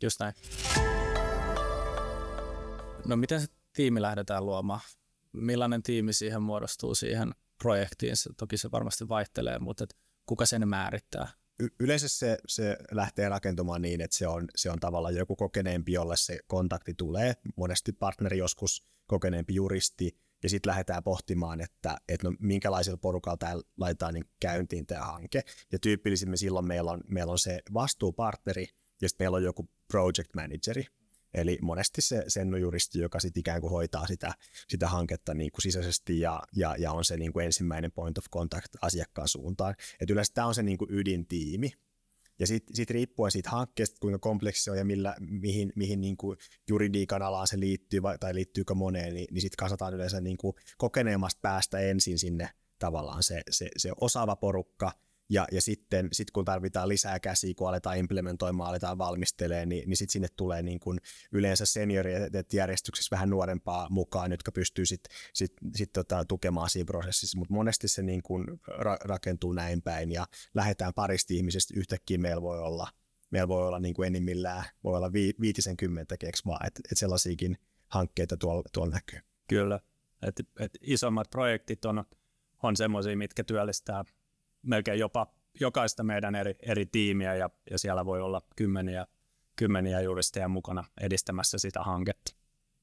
just 0.03 0.21
näin. 0.21 0.35
No 3.07 3.17
miten 3.17 3.41
se 3.41 3.47
tiimi 3.73 4.03
lähdetään 4.03 4.47
luomaan? 4.47 4.81
Millainen 5.33 5.83
tiimi 5.83 6.13
siihen 6.13 6.43
muodostuu 6.43 6.95
siihen 6.95 7.35
projektiin? 7.63 8.17
Se, 8.17 8.31
toki 8.37 8.57
se 8.57 8.71
varmasti 8.71 9.09
vaihtelee, 9.09 9.59
mutta 9.59 9.85
et 9.85 9.97
kuka 10.27 10.47
sen 10.47 10.69
määrittää? 10.69 11.29
Yleensä 11.81 12.09
se, 12.09 12.39
se 12.49 12.77
lähtee 12.91 13.29
rakentumaan 13.29 13.83
niin, 13.83 14.01
että 14.01 14.17
se 14.17 14.27
on, 14.27 14.45
se 14.57 14.71
on 14.71 14.81
tavallaan 14.81 15.15
joku 15.15 15.37
kokeneempi, 15.37 15.93
jolle 15.93 16.17
se 16.17 16.39
kontakti 16.47 16.95
tulee. 16.95 17.35
Monesti 17.57 17.93
partneri 17.93 18.39
joskus 18.39 18.89
kokeneempi 19.07 19.55
juristi, 19.55 20.19
ja 20.43 20.49
sitten 20.49 20.71
lähdetään 20.71 21.03
pohtimaan, 21.03 21.61
että, 21.61 21.97
että 22.09 22.29
no, 22.29 22.37
minkälaisella 22.41 22.99
porukalla 22.99 23.37
tämä 23.37 23.55
laitetaan 23.77 24.15
niin 24.15 24.25
käyntiin 24.41 24.87
tämä 24.87 25.05
hanke. 25.05 25.43
Ja 25.73 25.79
tyypillisimmin 25.79 26.39
silloin 26.39 26.67
meillä 26.67 26.91
on, 26.91 27.01
meillä 27.09 27.33
on 27.33 27.39
se 27.39 27.63
vastuupartneri, 27.75 28.67
ja 29.03 29.09
sitten 29.09 29.25
meillä 29.25 29.37
on 29.37 29.43
joku 29.43 29.69
project 29.89 30.35
manageri, 30.35 30.87
Eli 31.37 31.59
monesti 31.63 32.03
se 32.03 32.25
sennujuristi, 32.29 32.99
joka 32.99 33.21
sitten 33.21 33.41
ikään 33.41 33.61
kuin 33.61 33.71
hoitaa 33.71 34.07
sitä, 34.07 34.35
sitä 34.69 34.89
hanketta 34.89 35.35
niin 35.35 35.53
kuin 35.53 35.63
sisäisesti 35.63 36.21
ja, 36.21 36.43
ja, 36.57 36.75
ja 36.79 36.93
on 36.93 37.05
se 37.05 37.17
niin 37.17 37.33
kuin 37.33 37.47
ensimmäinen 37.47 37.93
point 37.93 38.19
of 38.19 38.25
contact 38.33 38.77
asiakkaan 38.83 39.29
suuntaan. 39.29 39.75
Et 40.01 40.11
yleensä 40.11 40.33
tämä 40.35 40.47
on 40.47 40.55
se 40.55 40.63
niin 40.63 40.79
kuin 40.79 40.91
ydintiimi. 40.91 41.73
Ja 42.39 42.47
sitten 42.47 42.77
sit 42.77 42.91
riippuen 42.91 43.33
siitä 43.33 43.51
hankkeesta, 43.51 43.97
kuinka 44.01 44.19
kompleksi 44.19 44.65
se 44.65 44.71
on 44.71 44.79
ja 44.79 44.85
millä, 44.85 45.15
mihin, 45.21 45.73
mihin 45.77 46.01
niin 46.01 46.17
kuin 46.17 46.39
juridiikan 46.69 47.23
alaan 47.23 47.47
se 47.47 47.61
liittyy 47.61 48.03
vai, 48.03 48.19
tai 48.19 48.35
liittyykö 48.35 48.75
moneen, 48.75 49.15
niin, 49.15 49.27
niin 49.31 49.43
sitten 49.43 49.57
kasataan 49.57 49.95
yleensä 49.95 50.21
niin 50.21 50.37
kuin 50.37 50.55
kokeneemmasta 50.79 51.39
päästä 51.43 51.79
ensin 51.79 52.19
sinne 52.19 52.51
tavallaan 52.79 53.23
se, 53.23 53.43
se, 53.51 53.69
se 53.77 53.93
osaava 54.01 54.37
porukka– 54.37 54.93
ja, 55.29 55.47
ja 55.53 55.61
sitten 55.61 56.09
sit 56.13 56.31
kun 56.31 56.45
tarvitaan 56.45 56.89
lisää 56.89 57.21
käsiä, 57.21 57.55
kun 57.57 57.69
aletaan 57.69 57.99
implementoimaan, 57.99 58.69
aletaan 58.69 58.99
valmistelemaan, 58.99 59.69
niin, 59.69 59.89
niin 59.89 59.97
sitten 59.97 60.13
sinne 60.13 60.29
tulee 60.37 60.63
niin 60.63 60.81
kuin 60.81 61.01
yleensä 61.33 61.67
seniorit 61.67 62.53
järjestyksessä 62.53 63.17
vähän 63.17 63.31
nuorempaa 63.31 63.87
mukaan, 63.91 64.31
jotka 64.31 64.53
pystyy 64.53 64.87
sitten 64.87 65.17
sit, 65.35 65.53
sit 65.75 65.93
tota, 65.93 66.25
tukemaan 66.25 66.71
siinä 66.71 66.87
prosessissa. 66.87 67.39
Mutta 67.39 67.55
monesti 67.55 67.89
se 67.89 68.03
niin 68.03 68.23
kuin 68.23 68.45
ra- 68.71 69.05
rakentuu 69.05 69.53
näin 69.53 69.83
päin 69.83 70.13
ja 70.13 70.27
lähdetään 70.55 70.95
parista 70.95 71.35
ihmisestä 71.35 71.75
yhtäkkiä 71.77 72.19
meillä 72.19 72.43
voi 72.43 72.59
olla 72.59 72.89
meillä 73.31 73.49
voi 73.49 73.67
olla 73.67 73.81
niin 73.81 73.95
kuin 73.95 74.07
enimmillään, 74.07 74.65
voi 74.85 74.97
olla 74.97 75.13
vi- 75.13 75.35
viitisenkymmentä 75.41 76.17
keksmaa, 76.17 76.61
että 76.67 76.81
et 76.93 76.99
sellaisiakin 76.99 77.59
hankkeita 77.89 78.37
tuolla, 78.37 78.63
tuolla 78.73 78.95
näkyy. 78.95 79.21
Kyllä, 79.49 79.81
että 80.23 80.43
et 80.61 80.73
isommat 80.81 81.31
projektit 81.31 81.85
on, 81.85 82.05
on 82.63 82.77
semmoisia, 82.77 83.17
mitkä 83.17 83.45
työllistää 83.45 84.05
melkein 84.67 84.99
jopa 84.99 85.27
jokaista 85.61 86.03
meidän 86.03 86.35
eri, 86.35 86.55
eri 86.63 86.87
tiimiä 86.87 87.35
ja, 87.35 87.51
ja 87.71 87.79
siellä 87.79 88.05
voi 88.05 88.21
olla 88.21 88.43
kymmeniä, 88.57 89.07
kymmeniä 89.57 90.01
juristeja 90.01 90.49
mukana 90.49 90.85
edistämässä 91.01 91.59
sitä 91.59 91.83
hanketta. 91.83 92.33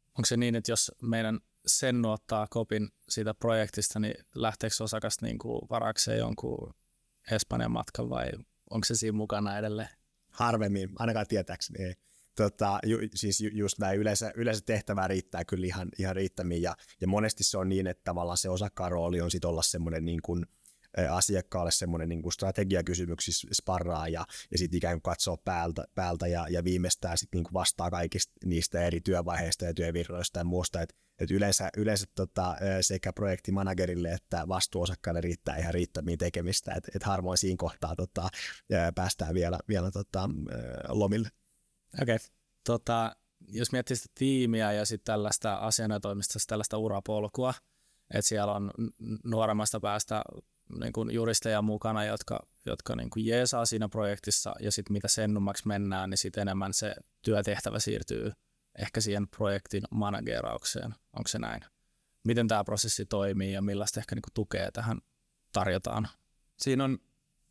Onko 0.07 0.25
se 0.25 0.37
niin, 0.37 0.55
että 0.55 0.71
jos 0.71 0.91
meidän 1.01 1.39
sen 1.65 2.05
ottaa 2.05 2.47
kopin 2.49 2.89
siitä 3.09 3.33
projektista, 3.33 3.99
niin 3.99 4.15
lähteekö 4.35 4.75
osakas 4.79 5.21
niin 5.21 5.37
kuin 5.37 5.61
varakseen 5.69 6.19
jonkun 6.19 6.73
Espanjan 7.31 7.71
matkan 7.71 8.09
vai 8.09 8.31
onko 8.69 8.85
se 8.85 8.95
siinä 8.95 9.17
mukana 9.17 9.57
edelleen? 9.57 9.89
Harvemmin, 10.29 10.89
ainakaan 10.99 11.27
tietääkseni 11.27 11.83
ei. 11.85 11.93
Tota, 12.35 12.79
ju, 12.85 12.97
siis 13.15 13.41
ju, 13.41 13.49
just 13.53 13.79
näin, 13.79 13.99
yleensä, 13.99 14.31
yleensä 14.35 14.63
tehtävää 14.65 15.07
riittää 15.07 15.45
kyllä 15.45 15.67
ihan, 15.67 15.89
ihan 15.99 16.15
riittämiin 16.15 16.61
ja, 16.61 16.75
ja 17.01 17.07
monesti 17.07 17.43
se 17.43 17.57
on 17.57 17.69
niin, 17.69 17.87
että 17.87 18.03
tavallaan 18.03 18.37
se 18.37 18.49
osakkaan 18.49 18.91
rooli 18.91 19.21
on 19.21 19.31
sitten 19.31 19.49
olla 19.49 19.61
semmoinen 19.61 20.05
niin 20.05 20.21
kuin– 20.21 20.45
asiakkaalle 21.09 21.71
semmoinen 21.71 22.09
niin 22.09 22.21
kuin 22.21 22.33
strategiakysymyksissä 22.33 23.47
sparraa 23.53 24.07
ja, 24.07 24.25
ja 24.51 24.57
sitten 24.57 24.77
ikään 24.77 24.95
kuin 24.95 25.01
katsoo 25.01 25.37
päältä, 25.37 25.85
päältä 25.95 26.27
ja, 26.27 26.45
ja 26.49 26.63
viimeistään 26.63 27.17
sitten 27.17 27.37
niin 27.37 27.43
kuin 27.43 27.53
vastaa 27.53 27.91
kaikista 27.91 28.33
niistä 28.45 28.81
eri 28.81 29.01
työvaiheista 29.01 29.65
ja 29.65 29.73
työvirroista 29.73 30.39
ja 30.39 30.43
muusta, 30.43 30.81
että 30.81 30.95
et 31.19 31.31
yleensä, 31.31 31.69
yleensä 31.77 32.05
tota, 32.15 32.55
sekä 32.81 33.13
projektimanagerille 33.13 34.11
että 34.11 34.47
vastuuosakkaille 34.47 35.21
riittää 35.21 35.57
ihan 35.57 35.73
riittämiin 35.73 36.17
tekemistä, 36.17 36.73
että 36.73 36.91
et 36.95 37.03
harvoin 37.03 37.37
siinä 37.37 37.57
kohtaa 37.57 37.95
tota, 37.95 38.29
päästään 38.95 39.33
vielä, 39.33 39.59
vielä 39.67 39.91
tota, 39.91 40.29
lomille. 40.89 41.29
Okei. 42.01 42.15
Okay. 42.15 42.27
Tota, 42.65 43.15
jos 43.47 43.71
miettii 43.71 43.95
sitä 43.95 44.13
tiimiä 44.15 44.71
ja 44.71 44.85
sitten 44.85 45.05
tällaista 45.05 45.55
asianajotoimista, 45.55 46.39
tällaista 46.47 46.77
urapolkua, 46.77 47.53
että 48.13 48.29
siellä 48.29 48.53
on 48.53 48.71
nuoremmasta 49.23 49.79
päästä 49.79 50.21
niin 50.79 50.93
kuin 50.93 51.13
juristeja 51.13 51.61
mukana, 51.61 52.05
jotka, 52.05 52.47
jotka 52.65 52.95
niin 52.95 53.09
kuin 53.09 53.25
jeesaa 53.25 53.65
siinä 53.65 53.89
projektissa 53.89 54.53
ja 54.59 54.71
sitten 54.71 54.93
mitä 54.93 55.07
sennummaksi 55.07 55.67
mennään, 55.67 56.09
niin 56.09 56.17
sitten 56.17 56.41
enemmän 56.41 56.73
se 56.73 56.95
työtehtävä 57.21 57.79
siirtyy 57.79 58.31
ehkä 58.79 59.01
siihen 59.01 59.27
projektin 59.27 59.83
manageraukseen. 59.91 60.95
Onko 61.17 61.27
se 61.27 61.39
näin? 61.39 61.61
Miten 62.23 62.47
tämä 62.47 62.63
prosessi 62.63 63.05
toimii 63.05 63.53
ja 63.53 63.61
millaista 63.61 63.99
ehkä 63.99 64.15
niin 64.15 64.21
kuin 64.21 64.33
tukea 64.33 64.71
tähän 64.71 64.97
tarjotaan? 65.53 66.07
Siinä 66.59 66.83
on, 66.83 66.99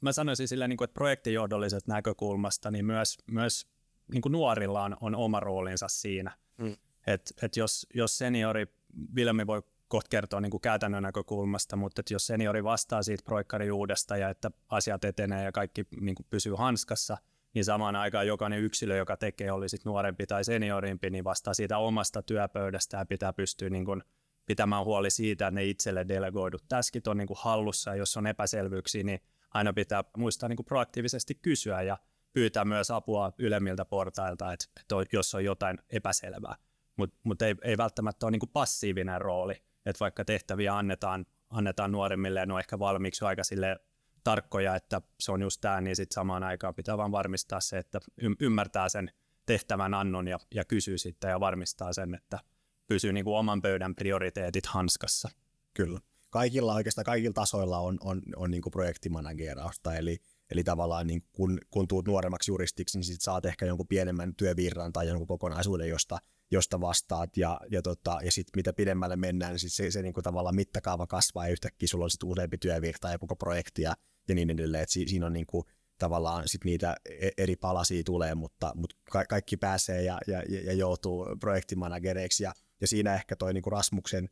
mä 0.00 0.12
sanoisin 0.12 0.49
sillä, 0.49 0.69
niin 0.69 0.76
kuin, 0.76 0.85
että 0.85 0.95
projektijohdollisesta 0.95 1.92
näkökulmasta, 1.92 2.71
niin 2.71 2.85
myös, 2.85 3.19
myös 3.31 3.66
niin 4.12 4.23
kuin 4.23 4.33
nuorilla 4.33 4.83
on, 4.83 4.97
on 5.00 5.14
oma 5.14 5.40
roolinsa 5.40 5.88
siinä. 5.88 6.38
Mm. 6.59 6.76
Et, 7.07 7.33
et 7.42 7.57
jos, 7.57 7.87
jos 7.95 8.19
seniori, 8.19 8.66
Vilmi 9.14 9.47
voi 9.47 9.62
kohta 9.92 10.08
kertoa 10.08 10.40
niin 10.40 10.50
kuin 10.50 10.61
käytännön 10.61 11.02
näkökulmasta, 11.02 11.76
mutta 11.76 12.00
että 12.00 12.14
jos 12.14 12.26
seniori 12.26 12.64
vastaa 12.64 13.02
siitä 13.02 13.25
proikkariuudesta 13.25 14.16
ja 14.16 14.28
että 14.28 14.50
asiat 14.68 15.04
etenee 15.04 15.44
ja 15.44 15.52
kaikki 15.52 15.87
niin 16.00 16.14
kuin 16.14 16.26
pysyy 16.30 16.54
hanskassa, 16.54 17.16
niin 17.54 17.64
samaan 17.64 17.96
aikaan 17.96 18.26
jokainen 18.26 18.61
yksilö, 18.61 18.96
joka 18.96 19.16
tekee, 19.16 19.52
oli 19.52 19.68
sitten 19.68 19.90
nuorempi 19.90 20.26
tai 20.26 20.44
seniorimpi, 20.44 21.11
niin 21.11 21.25
vastaa 21.25 21.54
siitä 21.54 21.78
omasta 21.78 22.22
työpöydästä 22.22 22.96
ja 22.96 23.06
pitää 23.06 23.32
pystyä 23.32 23.70
niin 23.70 23.84
kuin 23.84 24.02
pitämään 24.46 24.84
huoli 24.84 25.11
siitä, 25.11 25.46
että 25.46 25.61
ne 25.61 25.64
itselle 25.64 26.08
delegoidut 26.08 26.64
taskit 26.68 27.06
on 27.06 27.16
niin 27.16 27.28
kuin 27.28 27.38
hallussa 27.40 27.90
ja 27.90 27.96
jos 27.96 28.16
on 28.16 28.26
epäselvyyksiä, 28.26 29.02
niin 29.02 29.20
aina 29.50 29.72
pitää 29.72 30.04
muistaa 30.16 30.49
niin 30.49 30.56
kuin 30.56 30.66
proaktiivisesti 30.66 31.34
kysyä 31.34 31.82
ja 31.82 31.99
pyytää 32.32 32.64
myös 32.64 32.90
apua 32.90 33.32
ylemmiltä 33.38 33.84
portailta, 33.84 34.52
että, 34.52 34.64
että 34.80 34.96
jos 35.12 35.34
on 35.34 35.44
jotain 35.44 35.78
epäselvää. 35.90 36.56
Mutta 36.96 37.16
mut 37.25 37.42
ei, 37.42 37.54
ei 37.62 37.76
välttämättä 37.76 38.26
ole 38.26 38.30
niin 38.30 38.40
kuin 38.40 38.50
passiivinen 38.52 39.20
rooli, 39.20 39.62
että 39.86 40.00
vaikka 40.00 40.24
tehtäviä 40.24 40.76
annetaan, 40.76 41.26
annetaan 41.50 41.92
nuoremmille 41.92 42.40
ja 42.40 42.46
ne 42.46 42.52
on 42.52 42.60
ehkä 42.60 42.78
valmiiksi 42.78 43.24
aika 43.24 43.44
sille 43.44 43.76
tarkkoja, 44.24 44.76
että 44.76 45.00
se 45.20 45.32
on 45.32 45.42
just 45.42 45.60
tämä, 45.60 45.80
niin 45.80 45.96
sitten 45.96 46.14
samaan 46.14 46.42
aikaan 46.42 46.74
pitää 46.74 46.98
vaan 46.98 47.12
varmistaa 47.12 47.60
se, 47.60 47.78
että 47.78 48.00
ymmärtää 48.40 48.88
sen 48.88 49.10
tehtävän 49.46 49.94
annon 49.94 50.28
ja, 50.28 50.38
ja 50.54 50.64
kysyy 50.64 50.98
sitten 50.98 51.30
ja 51.30 51.40
varmistaa 51.40 51.92
sen, 51.92 52.14
että 52.14 52.38
pysyy 52.86 53.12
niin 53.12 53.24
kuin 53.24 53.36
oman 53.36 53.62
pöydän 53.62 53.94
prioriteetit 53.94 54.66
hanskassa. 54.66 55.28
Kyllä. 55.74 56.00
Kaikilla 56.30 56.74
oikeastaan 56.74 57.04
kaikilla 57.04 57.32
tasoilla 57.32 57.78
on, 57.78 57.98
on, 58.00 58.22
on 58.36 58.50
niin 58.50 58.62
kuin 58.62 58.70
projektimanagerausta, 58.70 59.94
eli, 59.94 60.18
eli 60.50 60.64
tavallaan 60.64 61.06
niin 61.06 61.22
kun, 61.32 61.58
kun 61.70 61.88
tuut 61.88 62.08
nuoremmaksi 62.08 62.50
juristiksi, 62.50 62.98
niin 62.98 63.04
sit 63.04 63.20
saat 63.20 63.44
ehkä 63.44 63.66
jonkun 63.66 63.88
pienemmän 63.88 64.34
työvirran 64.34 64.92
tai 64.92 65.08
jonkun 65.08 65.26
kokonaisuuden, 65.26 65.88
josta 65.88 66.18
josta 66.52 66.80
vastaat 66.80 67.37
ja, 67.37 67.61
ja, 67.71 67.82
tota, 67.82 68.18
ja 68.25 68.32
sitten 68.32 68.52
mitä 68.56 68.73
pidemmälle 68.73 69.16
mennään, 69.16 69.52
niin 69.52 69.59
sit 69.59 69.73
se, 69.73 69.90
se 69.90 70.02
niin 70.02 70.14
kuin 70.14 70.25
tavallaan 70.25 70.54
mittakaava 70.54 71.06
kasvaa 71.06 71.47
ja 71.47 71.52
yhtäkkiä 71.52 71.88
sulla 71.88 72.04
on 72.04 72.11
sitten 72.11 72.28
useampi 72.28 72.59
työvirta 72.59 73.11
ja 73.11 73.18
koko 73.18 73.37
projekti 73.37 73.82
ja, 73.82 73.94
ja 74.28 74.35
niin 74.35 74.50
edelleen, 74.50 74.82
että 74.82 74.92
si, 74.92 75.09
siinä 75.09 75.26
on 75.26 75.32
niin 75.32 75.47
kuin, 75.47 75.64
tavallaan 75.99 76.42
sit 76.47 76.64
niitä 76.64 76.97
e, 77.21 77.28
eri 77.38 77.56
palasia 77.56 78.02
tulee, 78.04 78.35
mutta, 78.35 78.73
mutta 78.75 78.97
ka- 79.11 79.25
kaikki 79.25 79.56
pääsee 79.56 80.02
ja, 80.02 80.18
ja, 80.26 80.42
ja 80.64 80.73
joutuu 80.73 81.26
projektimanagereiksi. 81.40 82.44
Ja, 82.44 82.52
ja 82.80 82.88
siinä 82.88 83.14
ehkä 83.14 83.37
toi 83.37 83.54
niin 83.54 83.62
kuin 83.62 83.73
Rasmuksen 83.73 84.28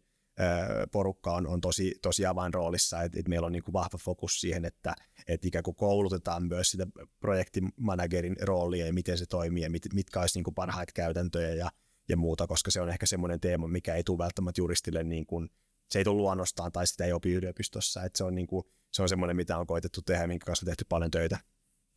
porukka 0.92 1.32
on, 1.32 1.46
on 1.46 1.60
tosi, 1.60 1.94
tosi 2.02 2.26
avainroolissa, 2.26 3.02
että 3.02 3.20
et 3.20 3.28
meillä 3.28 3.46
on 3.46 3.52
niin 3.52 3.62
kuin 3.62 3.72
vahva 3.72 3.98
fokus 3.98 4.40
siihen, 4.40 4.64
että 4.64 4.94
et 5.28 5.44
ikään 5.44 5.62
kuin 5.62 5.74
koulutetaan 5.74 6.42
myös 6.42 6.70
sitä 6.70 6.86
projektimanagerin 7.20 8.36
roolia 8.42 8.86
ja 8.86 8.92
miten 8.92 9.18
se 9.18 9.26
toimii 9.26 9.62
ja 9.62 9.70
mit, 9.70 9.82
mitkä 9.94 10.20
olisi 10.20 10.38
niin 10.38 10.44
kuin 10.44 10.54
parhaita 10.54 10.92
käytäntöjä. 10.92 11.54
Ja, 11.54 11.70
ja 12.10 12.16
muuta, 12.16 12.46
koska 12.46 12.70
se 12.70 12.80
on 12.80 12.88
ehkä 12.88 13.06
semmoinen 13.06 13.40
teema, 13.40 13.68
mikä 13.68 13.94
ei 13.94 14.04
tule 14.04 14.18
välttämättä 14.18 14.60
juristille, 14.60 15.04
niin 15.04 15.26
kuin, 15.26 15.50
se 15.90 15.98
ei 15.98 16.04
tule 16.04 16.16
luonnostaan 16.16 16.72
tai 16.72 16.86
sitä 16.86 17.04
ei 17.04 17.12
opi 17.12 17.32
yliopistossa, 17.32 18.04
että 18.04 18.18
se 18.18 18.24
on, 18.24 18.34
niin 18.34 18.46
kuin, 18.46 18.64
se 18.92 19.02
on 19.02 19.08
semmoinen, 19.08 19.36
mitä 19.36 19.58
on 19.58 19.66
koitettu 19.66 20.02
tehdä, 20.02 20.26
minkä 20.26 20.46
kanssa 20.46 20.64
on 20.64 20.66
tehty 20.66 20.84
paljon 20.88 21.10
töitä. 21.10 21.38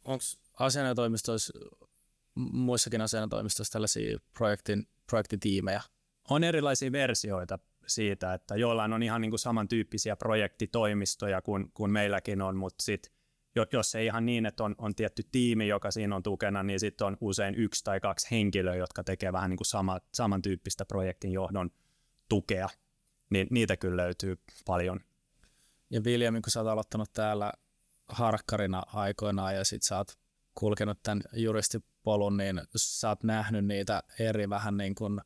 Onko 0.05 0.23
asianajotoimistoissa, 0.59 1.53
muissakin 2.35 3.01
asianajotoimistoissa 3.01 3.71
tällaisia 3.71 4.17
projektin, 4.37 4.87
projektitiimejä? 5.07 5.81
On 6.29 6.43
erilaisia 6.43 6.91
versioita 6.91 7.59
siitä, 7.87 8.33
että 8.33 8.55
joillain 8.55 8.93
on 8.93 9.03
ihan 9.03 9.21
niin 9.21 9.31
kuin 9.31 9.39
samantyyppisiä 9.39 10.15
projektitoimistoja 10.15 11.41
kuin, 11.41 11.71
kuin 11.73 11.91
meilläkin 11.91 12.41
on, 12.41 12.57
mutta 12.57 12.83
sitten 12.83 13.13
jos 13.73 13.95
ei 13.95 14.05
ihan 14.05 14.25
niin, 14.25 14.45
että 14.45 14.63
on, 14.63 14.75
on 14.77 14.95
tietty 14.95 15.23
tiimi, 15.31 15.67
joka 15.67 15.91
siinä 15.91 16.15
on 16.15 16.23
tukena, 16.23 16.63
niin 16.63 16.79
sitten 16.79 17.07
on 17.07 17.17
usein 17.21 17.55
yksi 17.55 17.83
tai 17.83 17.99
kaksi 17.99 18.27
henkilöä, 18.31 18.75
jotka 18.75 19.03
tekee 19.03 19.33
vähän 19.33 19.49
niin 19.49 19.57
kuin 19.57 19.67
sama, 19.67 19.99
samantyyppistä 20.13 20.85
projektin 20.85 21.31
johdon 21.31 21.69
tukea. 22.29 22.69
Niin 23.29 23.47
niitä 23.51 23.77
kyllä 23.77 24.03
löytyy 24.03 24.39
paljon. 24.65 24.99
Ja 25.89 26.01
William, 26.01 26.33
kun 26.33 26.51
sä 26.51 26.59
oot 26.59 26.69
aloittanut 26.69 27.13
täällä 27.13 27.53
harkkarina 28.09 28.83
aikoinaan 28.93 29.55
ja 29.55 29.65
sit 29.65 29.83
sä 29.83 29.97
oot 29.97 30.17
kulkenut 30.55 30.99
tämän 31.03 31.21
juristipolun, 31.33 32.37
niin 32.37 32.61
sä 32.75 33.09
oot 33.09 33.23
nähnyt 33.23 33.65
niitä 33.65 34.03
eri 34.19 34.49
vähän 34.49 34.77
niin 34.77 34.95
kuin 34.95 35.21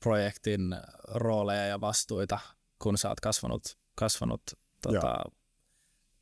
projektin 0.00 0.76
rooleja 1.08 1.66
ja 1.66 1.80
vastuita, 1.80 2.38
kun 2.78 2.98
sä 2.98 3.08
oot 3.08 3.20
kasvanut, 3.20 3.62
kasvanut 3.94 4.42
tota, 4.82 5.24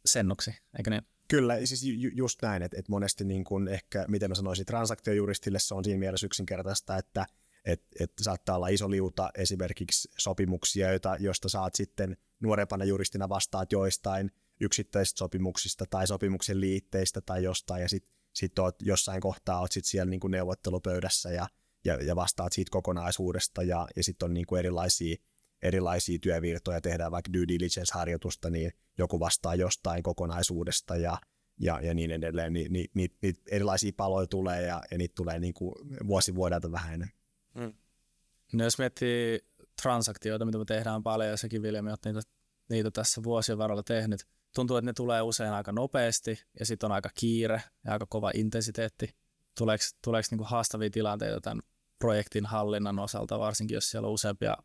sennoksi, 0.04 0.50
eikö 0.78 0.90
niin? 0.90 1.06
Kyllä, 1.30 1.66
siis 1.66 1.82
ju- 1.82 2.10
just 2.14 2.42
näin, 2.42 2.62
että, 2.62 2.78
että 2.78 2.92
monesti 2.92 3.24
niin 3.24 3.44
kuin 3.44 3.68
ehkä, 3.68 4.04
miten 4.08 4.30
mä 4.30 4.34
sanoisin, 4.34 4.66
transaktiojuristille 4.66 5.58
se 5.58 5.74
on 5.74 5.84
siinä 5.84 5.98
mielessä 5.98 6.26
yksinkertaista, 6.26 6.96
että 6.96 7.26
et, 7.64 7.82
et 8.00 8.12
saattaa 8.20 8.56
olla 8.56 8.68
iso 8.68 8.90
liuta 8.90 9.30
esimerkiksi 9.34 10.08
sopimuksia, 10.18 10.90
joita, 10.90 11.16
joista 11.20 11.48
saat 11.48 11.74
sitten 11.74 12.16
nuorempana 12.40 12.84
juristina 12.84 13.28
vastaat 13.28 13.72
joistain 13.72 14.30
yksittäisistä 14.60 15.18
sopimuksista 15.18 15.84
tai 15.90 16.06
sopimuksen 16.06 16.60
liitteistä 16.60 17.20
tai 17.20 17.44
jostain, 17.44 17.82
ja 17.82 17.88
sitten 17.88 18.14
sit 18.34 18.52
jossain 18.82 19.20
kohtaa 19.20 19.60
oot 19.60 19.72
sit 19.72 19.84
siellä 19.84 20.10
niin 20.10 20.20
kuin 20.20 20.30
neuvottelupöydässä 20.30 21.30
ja, 21.30 21.48
ja, 21.84 21.94
ja 21.94 22.16
vastaat 22.16 22.52
siitä 22.52 22.70
kokonaisuudesta, 22.70 23.62
ja, 23.62 23.88
ja 23.96 24.04
sitten 24.04 24.26
on 24.26 24.34
niin 24.34 24.46
kuin 24.46 24.58
erilaisia, 24.58 25.16
erilaisia 25.62 26.18
työvirtoja, 26.18 26.80
tehdään 26.80 27.10
vaikka 27.10 27.32
due 27.32 27.48
diligence-harjoitusta, 27.48 28.50
niin 28.50 28.72
joku 28.98 29.20
vastaa 29.20 29.54
jostain 29.54 30.02
kokonaisuudesta, 30.02 30.96
ja, 30.96 31.18
ja, 31.60 31.80
ja 31.80 31.94
niin 31.94 32.10
edelleen, 32.10 32.52
niin, 32.52 32.72
niin, 32.72 32.90
niin, 32.94 33.10
niin 33.22 33.36
erilaisia 33.50 33.92
paloja 33.96 34.26
tulee, 34.26 34.62
ja, 34.62 34.82
ja 34.90 34.98
niitä 34.98 35.14
tulee 35.16 35.38
niin 35.38 35.54
kuin 35.54 35.74
vuosi 36.06 36.34
vuodelta 36.34 36.72
vähän 36.72 36.94
enemmän. 36.94 37.16
Mm. 37.54 37.72
No 38.52 38.64
jos 38.64 38.78
miettii 38.78 39.40
transaktioita, 39.82 40.44
mitä 40.44 40.58
me 40.58 40.64
tehdään 40.64 41.02
paljon, 41.02 41.30
ja 41.30 41.36
sekin 41.36 41.62
Viljami 41.62 41.90
olet 41.90 42.04
niitä, 42.04 42.20
niitä 42.68 42.90
tässä 42.90 43.22
vuosien 43.22 43.58
varrella 43.58 43.82
tehnyt, 43.82 44.26
tuntuu, 44.54 44.76
että 44.76 44.86
ne 44.86 44.92
tulee 44.92 45.22
usein 45.22 45.52
aika 45.52 45.72
nopeasti, 45.72 46.42
ja 46.58 46.66
sitten 46.66 46.86
on 46.86 46.92
aika 46.92 47.10
kiire 47.14 47.62
ja 47.84 47.92
aika 47.92 48.06
kova 48.06 48.30
intensiteetti. 48.34 49.14
Tuleeko, 49.58 49.84
tuleeko 50.04 50.26
niinku 50.30 50.44
haastavia 50.44 50.90
tilanteita 50.90 51.40
tämän 51.40 51.62
projektin 51.98 52.46
hallinnan 52.46 52.98
osalta, 52.98 53.38
varsinkin 53.38 53.74
jos 53.74 53.90
siellä 53.90 54.06
on 54.08 54.14
useampia 54.14 54.56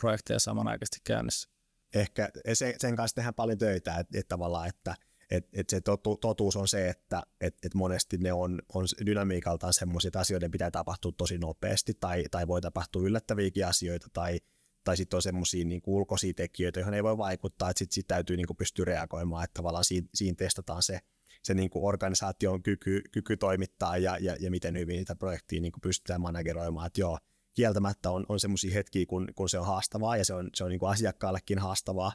projekteja 0.00 0.38
samanaikaisesti 0.38 0.98
käynnissä? 1.04 1.50
Ehkä 1.94 2.30
sen, 2.52 2.96
kanssa 2.96 3.14
tehdään 3.14 3.34
paljon 3.34 3.58
töitä, 3.58 3.98
että, 3.98 4.18
että 4.18 4.28
tavallaan, 4.28 4.68
että– 4.68 4.94
et, 5.30 5.48
et 5.52 5.70
se 5.70 5.80
totu, 5.80 6.16
totuus 6.16 6.56
on 6.56 6.68
se, 6.68 6.88
että 6.88 7.22
et, 7.40 7.56
et 7.62 7.74
monesti 7.74 8.18
ne 8.18 8.32
on, 8.32 8.62
on 8.74 8.84
dynamiikaltaan 9.06 9.72
semmoisia, 9.72 10.08
että 10.08 10.20
asioiden 10.20 10.50
pitää 10.50 10.70
tapahtua 10.70 11.12
tosi 11.16 11.38
nopeasti 11.38 11.94
tai, 12.00 12.24
tai 12.30 12.46
voi 12.46 12.60
tapahtua 12.60 13.02
yllättäviäkin 13.02 13.66
asioita 13.66 14.06
tai, 14.12 14.40
tai 14.84 14.96
sitten 14.96 15.16
on 15.16 15.22
semmoisia 15.22 15.64
niin 15.64 15.82
ulkoisia 15.86 16.32
tekijöitä, 16.36 16.80
joihin 16.80 16.94
ei 16.94 17.02
voi 17.02 17.18
vaikuttaa, 17.18 17.70
että 17.70 17.78
sitten 17.78 17.94
sit 17.94 18.06
täytyy 18.06 18.36
niin 18.36 18.46
kuin 18.46 18.56
pystyä 18.56 18.84
reagoimaan, 18.84 19.44
että 19.44 19.54
tavallaan 19.54 19.84
siinä, 19.84 20.08
siinä 20.14 20.36
testataan 20.36 20.82
se, 20.82 20.98
se 21.42 21.54
niin 21.54 21.70
kuin 21.70 21.84
organisaation 21.84 22.62
kyky, 22.62 23.02
kyky 23.12 23.36
toimittaa 23.36 23.96
ja, 23.96 24.18
ja, 24.20 24.36
ja 24.40 24.50
miten 24.50 24.78
hyvin 24.78 24.96
niitä 24.96 25.16
projektia 25.16 25.60
niin 25.60 25.72
pystytään 25.82 26.20
manageroimaan, 26.20 26.86
että 26.86 27.00
joo, 27.00 27.18
kieltämättä 27.54 28.10
on, 28.10 28.26
on 28.28 28.40
semmoisia 28.40 28.74
hetkiä, 28.74 29.06
kun, 29.06 29.28
kun 29.34 29.48
se 29.48 29.58
on 29.58 29.66
haastavaa 29.66 30.16
ja 30.16 30.24
se 30.24 30.34
on, 30.34 30.50
se 30.54 30.64
on 30.64 30.70
niin 30.70 30.80
kuin 30.80 30.90
asiakkaallekin 30.90 31.58
haastavaa, 31.58 32.12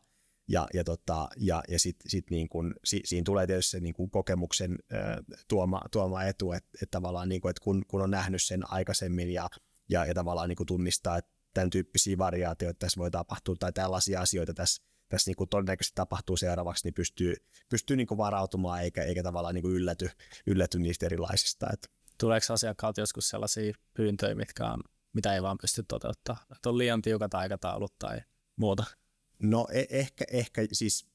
ja, 0.48 0.68
ja, 0.74 0.84
tota, 0.84 1.28
ja, 1.38 1.64
ja 1.68 1.80
sitten 1.80 2.10
sit 2.10 2.30
niin 2.30 2.50
kun, 2.50 2.76
si, 2.84 3.02
siinä 3.06 3.26
tulee 3.26 3.48
tietysti 3.48 3.72
se 3.72 3.80
niin 3.80 3.94
kun 3.94 4.10
kokemuksen 4.10 4.78
äh, 4.94 5.18
tuoma, 5.48 5.82
tuoma 5.92 6.24
etu, 6.24 6.52
että 6.52 6.70
et 6.82 6.92
tavallaan 6.92 7.30
niin 7.30 7.42
kun, 7.42 7.52
et 7.52 7.60
kun, 7.60 7.86
kun 7.88 8.02
on 8.02 8.12
nähnyt 8.12 8.44
sen 8.44 8.72
aikaisemmin 8.72 9.30
ja, 9.30 9.50
ja, 9.90 10.06
ja 10.06 10.14
tavallaan 10.14 10.50
niin 10.50 10.68
tunnistaa, 10.68 11.18
että 11.18 11.32
tämän 11.54 11.70
tyyppisiä 11.70 12.18
variaatioita 12.18 12.80
tässä 12.80 13.00
voi 13.00 13.12
tapahtua 13.12 13.56
tai 13.60 13.74
tällaisia 13.74 14.22
asioita 14.22 14.54
tässä, 14.54 14.84
tässä 15.10 15.32
niin 15.32 15.50
todennäköisesti 15.50 15.96
tapahtuu 15.96 16.38
seuraavaksi, 16.38 16.88
niin 16.88 16.94
pystyy, 16.94 17.36
pystyy 17.70 17.98
niin 17.98 18.08
varautumaan 18.18 18.82
eikä, 18.82 19.04
eikä 19.04 19.24
tavallaan 19.24 19.56
niin 19.56 19.66
ylläty, 19.66 20.10
ylläty 20.48 20.80
niistä 20.80 21.06
erilaisista. 21.06 21.68
Et. 21.74 21.92
Tuleeko 22.20 22.54
asiakkaalta 22.54 23.02
joskus 23.02 23.30
sellaisia 23.30 23.74
pyyntöjä, 23.94 24.36
mitkä 24.36 24.66
on, 24.66 24.84
mitä 25.16 25.34
ei 25.36 25.42
vaan 25.44 25.58
pysty 25.58 25.84
toteuttamaan? 25.88 26.46
Että 26.56 26.70
on 26.70 26.78
liian 26.78 27.02
tiukat 27.02 27.34
aikataulut 27.34 28.00
tai 28.00 28.22
muuta? 28.56 28.84
No 29.40 29.68
e- 29.72 29.86
ehkä, 29.90 30.26
ehkä 30.32 30.62
siis 30.72 31.08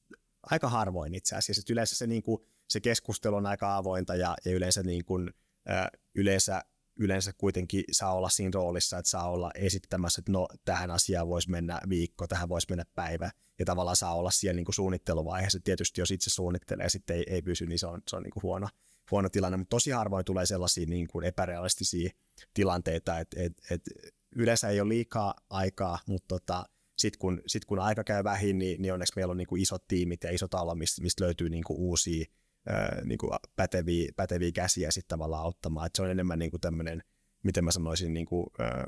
aika 0.43 0.69
harvoin 0.69 1.15
itse 1.15 1.35
asiassa. 1.35 1.59
Että 1.61 1.73
yleensä 1.73 1.95
se, 1.95 2.07
niin 2.07 2.23
kuin, 2.23 2.41
se 2.67 2.79
keskustelu 2.79 3.35
on 3.35 3.45
aika 3.45 3.77
avointa 3.77 4.15
ja, 4.15 4.35
ja 4.45 4.51
yleensä, 4.51 4.83
niin 4.83 5.05
kuin, 5.05 5.33
ä, 5.69 5.87
yleensä, 6.15 6.61
yleensä 6.99 7.33
kuitenkin 7.37 7.83
saa 7.91 8.13
olla 8.13 8.29
siinä 8.29 8.51
roolissa, 8.53 8.97
että 8.97 9.09
saa 9.09 9.29
olla 9.29 9.51
esittämässä, 9.55 10.21
että 10.21 10.31
no 10.31 10.47
tähän 10.65 10.91
asiaan 10.91 11.27
voisi 11.27 11.49
mennä 11.49 11.81
viikko, 11.89 12.27
tähän 12.27 12.49
voisi 12.49 12.67
mennä 12.69 12.85
päivä 12.95 13.31
ja 13.59 13.65
tavallaan 13.65 13.95
saa 13.95 14.15
olla 14.15 14.31
siellä 14.31 14.55
niin 14.55 14.65
kuin 14.65 14.75
suunnitteluvaiheessa. 14.75 15.59
Tietysti 15.63 16.01
jos 16.01 16.11
itse 16.11 16.29
suunnittelee 16.29 16.85
ja 16.85 16.89
sitten 16.89 17.17
ei, 17.17 17.23
ei 17.27 17.41
pysy, 17.41 17.65
niin 17.65 17.79
se 17.79 17.87
on, 17.87 18.01
se 18.07 18.15
on 18.15 18.23
niin 18.23 18.31
kuin 18.31 18.43
huono, 18.43 18.67
huono 19.11 19.29
tilanne, 19.29 19.57
mutta 19.57 19.75
tosi 19.75 19.91
harvoin 19.91 20.25
tulee 20.25 20.45
sellaisia 20.45 20.85
niin 20.85 21.07
kuin 21.07 21.25
epärealistisia 21.25 22.09
tilanteita, 22.53 23.19
että 23.19 23.37
että 23.39 23.61
että 23.69 23.91
yleensä 24.35 24.69
ei 24.69 24.81
ole 24.81 24.89
liikaa 24.89 25.33
aikaa, 25.49 25.99
mutta 26.07 26.27
tota, 26.27 26.65
sitten 26.97 27.19
kun, 27.19 27.41
sit 27.47 27.65
kun 27.65 27.79
aika 27.79 28.03
käy 28.03 28.23
vähin, 28.23 28.57
niin, 28.57 28.81
niin 28.81 28.93
onneksi 28.93 29.13
meillä 29.15 29.31
on 29.31 29.37
niin 29.37 29.47
kuin 29.47 29.61
isot 29.61 29.87
tiimit 29.87 30.23
ja 30.23 30.31
iso 30.31 30.47
talo, 30.47 30.75
mistä, 30.75 31.01
mistä 31.01 31.23
löytyy 31.23 31.49
niin 31.49 31.63
kuin 31.63 31.79
uusia 31.79 32.25
ää, 32.67 33.01
niin 33.03 33.17
kuin 33.17 33.31
päteviä, 33.55 34.11
päteviä 34.15 34.51
käsiä 34.51 34.91
sitten 34.91 35.07
tavallaan 35.07 35.43
auttamaan. 35.43 35.87
Et 35.87 35.95
se 35.95 36.01
on 36.01 36.11
enemmän 36.11 36.39
niin 36.39 36.51
kuin 36.51 36.61
tämmöinen, 36.61 37.03
miten 37.43 37.63
mä 37.65 37.71
sanoisin, 37.71 38.13
niin 38.13 38.25
kuin, 38.25 38.47
ää, 38.59 38.85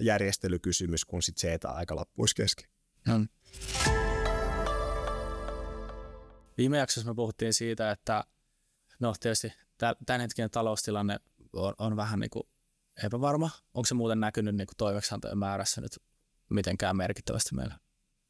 järjestelykysymys 0.00 1.04
kuin 1.04 1.22
sit 1.22 1.38
se, 1.38 1.54
että 1.54 1.68
aika 1.68 1.96
loppuisi 1.96 2.34
kesken. 2.34 2.68
Hmm. 3.10 3.28
Viime 6.58 6.78
jaksossa 6.78 7.10
me 7.10 7.14
puhuttiin 7.14 7.54
siitä, 7.54 7.90
että 7.90 8.24
no 9.00 9.14
tietysti 9.20 9.52
tämän 9.78 10.20
hetken 10.20 10.50
taloustilanne 10.50 11.18
on, 11.52 11.74
on 11.78 11.96
vähän 11.96 12.20
niin 12.20 12.30
kuin 12.30 12.42
epävarma. 13.04 13.50
Onko 13.74 13.84
se 13.84 13.94
muuten 13.94 14.20
näkynyt 14.20 14.56
niin 14.56 14.68
toimeksiantojen 14.76 15.38
määrässä 15.38 15.80
nyt 15.80 15.98
mitenkään 16.50 16.96
merkittävästi 16.96 17.54
meillä. 17.54 17.78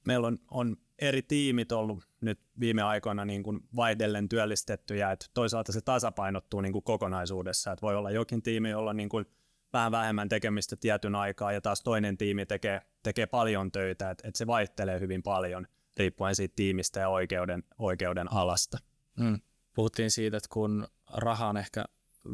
Meillä 0.06 0.26
on, 0.26 0.38
on 0.50 0.76
eri 0.98 1.22
tiimit 1.22 1.72
ollut 1.72 2.04
nyt 2.20 2.40
viime 2.60 2.82
aikoina 2.82 3.24
niin 3.24 3.42
kuin 3.42 3.60
vaihdellen 3.76 4.28
työllistettyjä, 4.28 5.12
että 5.12 5.26
toisaalta 5.34 5.72
se 5.72 5.80
tasapainottuu 5.80 6.60
niin 6.60 6.72
kuin 6.72 6.82
kokonaisuudessa, 6.82 7.72
että 7.72 7.82
voi 7.82 7.96
olla 7.96 8.10
jokin 8.10 8.42
tiimi, 8.42 8.70
jolla 8.70 8.90
on 8.90 8.96
niin 8.96 9.08
kuin 9.08 9.26
vähän 9.72 9.92
vähemmän 9.92 10.28
tekemistä 10.28 10.76
tietyn 10.76 11.14
aikaa 11.14 11.52
ja 11.52 11.60
taas 11.60 11.82
toinen 11.82 12.16
tiimi 12.16 12.46
tekee, 12.46 12.82
tekee 13.02 13.26
paljon 13.26 13.72
töitä, 13.72 14.10
että, 14.10 14.28
että 14.28 14.38
se 14.38 14.46
vaihtelee 14.46 15.00
hyvin 15.00 15.22
paljon 15.22 15.66
riippuen 15.96 16.34
siitä 16.34 16.52
tiimistä 16.56 17.00
ja 17.00 17.08
oikeuden, 17.08 17.62
oikeuden 17.78 18.32
alasta. 18.32 18.78
Mm. 19.18 19.40
Puhuttiin 19.74 20.10
siitä, 20.10 20.36
että 20.36 20.48
kun 20.52 20.88
raha 21.12 21.48
on 21.48 21.56
ehkä 21.56 21.84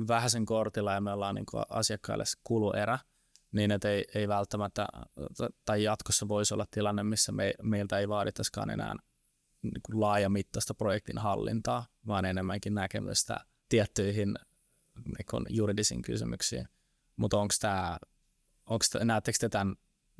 vähäisen 0.08 0.46
kortilla 0.46 0.92
ja 0.92 1.00
me 1.00 1.12
ollaan 1.12 1.34
niin 1.34 1.46
asiakkaille 1.68 2.24
kuluerä, 2.44 2.98
niin 3.52 3.70
että 3.70 3.90
ei, 3.90 4.04
ei 4.14 4.28
välttämättä, 4.28 4.86
tai 5.64 5.82
jatkossa 5.82 6.28
voisi 6.28 6.54
olla 6.54 6.66
tilanne, 6.70 7.02
missä 7.02 7.32
me, 7.32 7.54
meiltä 7.62 7.98
ei 7.98 8.08
vaaditaisikaan 8.08 8.70
enää 8.70 8.94
niin 9.62 9.82
kuin 9.86 10.00
laajamittaista 10.00 10.74
projektin 10.74 11.18
hallintaa, 11.18 11.86
vaan 12.06 12.24
enemmänkin 12.24 12.74
näkemystä 12.74 13.40
tiettyihin 13.68 14.34
niin 15.04 15.26
kuin 15.30 15.46
juridisiin 15.48 16.02
kysymyksiin. 16.02 16.68
Mutta 17.16 17.38
onko 17.38 17.54
tämä, 17.60 17.98
onko 18.66 18.84
näettekö 19.04 19.38
te 19.40 19.48
tämän 19.48 19.74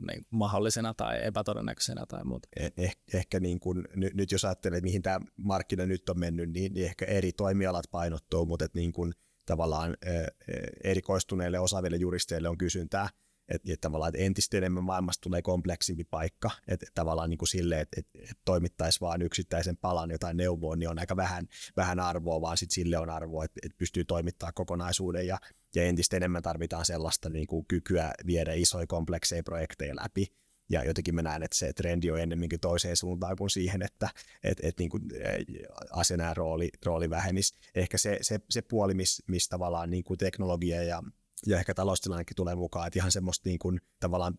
niin 0.09 0.27
mahdollisena 0.31 0.95
tai 0.95 1.27
epätodennäköisenä 1.27 2.07
tai 2.07 2.25
muuta? 2.25 2.49
Eh, 2.57 2.73
eh, 2.77 2.97
ehkä 3.15 3.41
niin 3.41 3.61
kuin, 3.61 3.89
nyt, 3.95 4.15
nyt 4.15 4.33
jos 4.33 4.45
ajattelee, 4.45 4.81
mihin 4.81 5.03
tämä 5.03 5.21
markkina 5.37 5.87
nyt 5.87 6.09
on 6.09 6.19
mennyt, 6.19 6.51
niin, 6.51 6.75
niin 6.75 6.87
ehkä 6.87 7.05
eri 7.05 7.33
toimialat 7.33 7.85
painottuu, 7.91 8.47
mutta 8.47 8.67
niin 8.75 8.93
kuin– 8.93 9.13
tavallaan 9.51 9.97
erikoistuneille 10.85 11.59
osaaville 11.59 11.97
juristeille 11.97 12.49
on 12.49 12.59
kysyntää, 12.59 13.09
että 13.49 13.73
et 13.73 13.81
tavallaan 13.81 14.13
entistä 14.17 14.57
enemmän 14.57 14.85
maailmasta 14.85 15.23
tulee 15.23 15.43
kompleksimpi 15.43 16.05
paikka, 16.05 16.51
että 16.69 16.87
et 16.89 16.95
tavallaan 16.95 17.31
niin 17.31 17.39
kuin 17.39 17.49
sille, 17.49 17.81
että 17.81 18.01
et, 18.01 18.31
et 18.31 18.39
toimittaisi 18.45 19.01
vain 19.01 19.23
yksittäisen 19.23 19.77
palan 19.77 20.11
jotain 20.11 20.37
neuvoa, 20.37 20.77
niin 20.77 20.89
on 20.89 20.99
aika 20.99 21.17
vähän, 21.17 21.49
vähän 21.77 22.01
arvoa, 22.01 22.41
vaan 22.41 22.57
sit 22.57 22.71
sille 22.71 22.99
on 22.99 23.11
arvoa, 23.11 23.45
että 23.45 23.61
et 23.63 23.79
pystyy 23.79 24.05
toimittamaan 24.05 24.55
kokonaisuuden 24.55 25.27
ja, 25.27 25.39
ja 25.75 25.85
entistä 25.85 26.17
enemmän 26.17 26.43
tarvitaan 26.43 26.85
sellaista 26.85 27.29
niin 27.29 27.47
kuin 27.47 27.67
kykyä 27.67 28.13
viedä 28.27 28.53
isoja 28.53 28.87
komplekseja 28.87 29.43
projekteja 29.43 29.97
läpi, 29.97 30.27
ja 30.71 30.85
jotenkin 30.85 31.15
mä 31.15 31.23
näen, 31.23 31.43
että 31.43 31.57
se 31.57 31.73
trendi 31.73 32.11
on 32.11 32.21
ennemminkin 32.21 32.61
toiseen 32.61 32.97
suuntaan 32.97 33.37
kuin 33.37 33.51
siihen, 33.51 33.83
että 33.83 34.09
et, 34.45 34.59
et 34.63 34.79
niin 34.79 34.91
kuin 34.91 35.03
asianajan 35.91 36.37
rooli, 36.37 36.69
rooli 36.85 37.11
vähenisi. 37.11 37.55
Ehkä 37.75 37.99
se, 37.99 38.19
se, 38.21 38.41
se 38.51 38.63
puoli, 38.63 38.95
missä 38.95 39.23
mis 39.27 39.49
tavallaan 39.49 39.91
niin 39.91 40.05
kuin 40.05 40.19
teknologia 40.19 40.83
ja 40.83 41.03
ja 41.47 41.59
ehkä 41.59 41.75
taloustilannekin 41.75 42.37
tulee 42.37 42.55
mukaan, 42.55 42.87
että 42.87 42.99
ihan 42.99 43.13
semmoista 43.13 43.49
niin 43.49 43.59
kuin, 43.59 43.81
tavallaan 44.01 44.39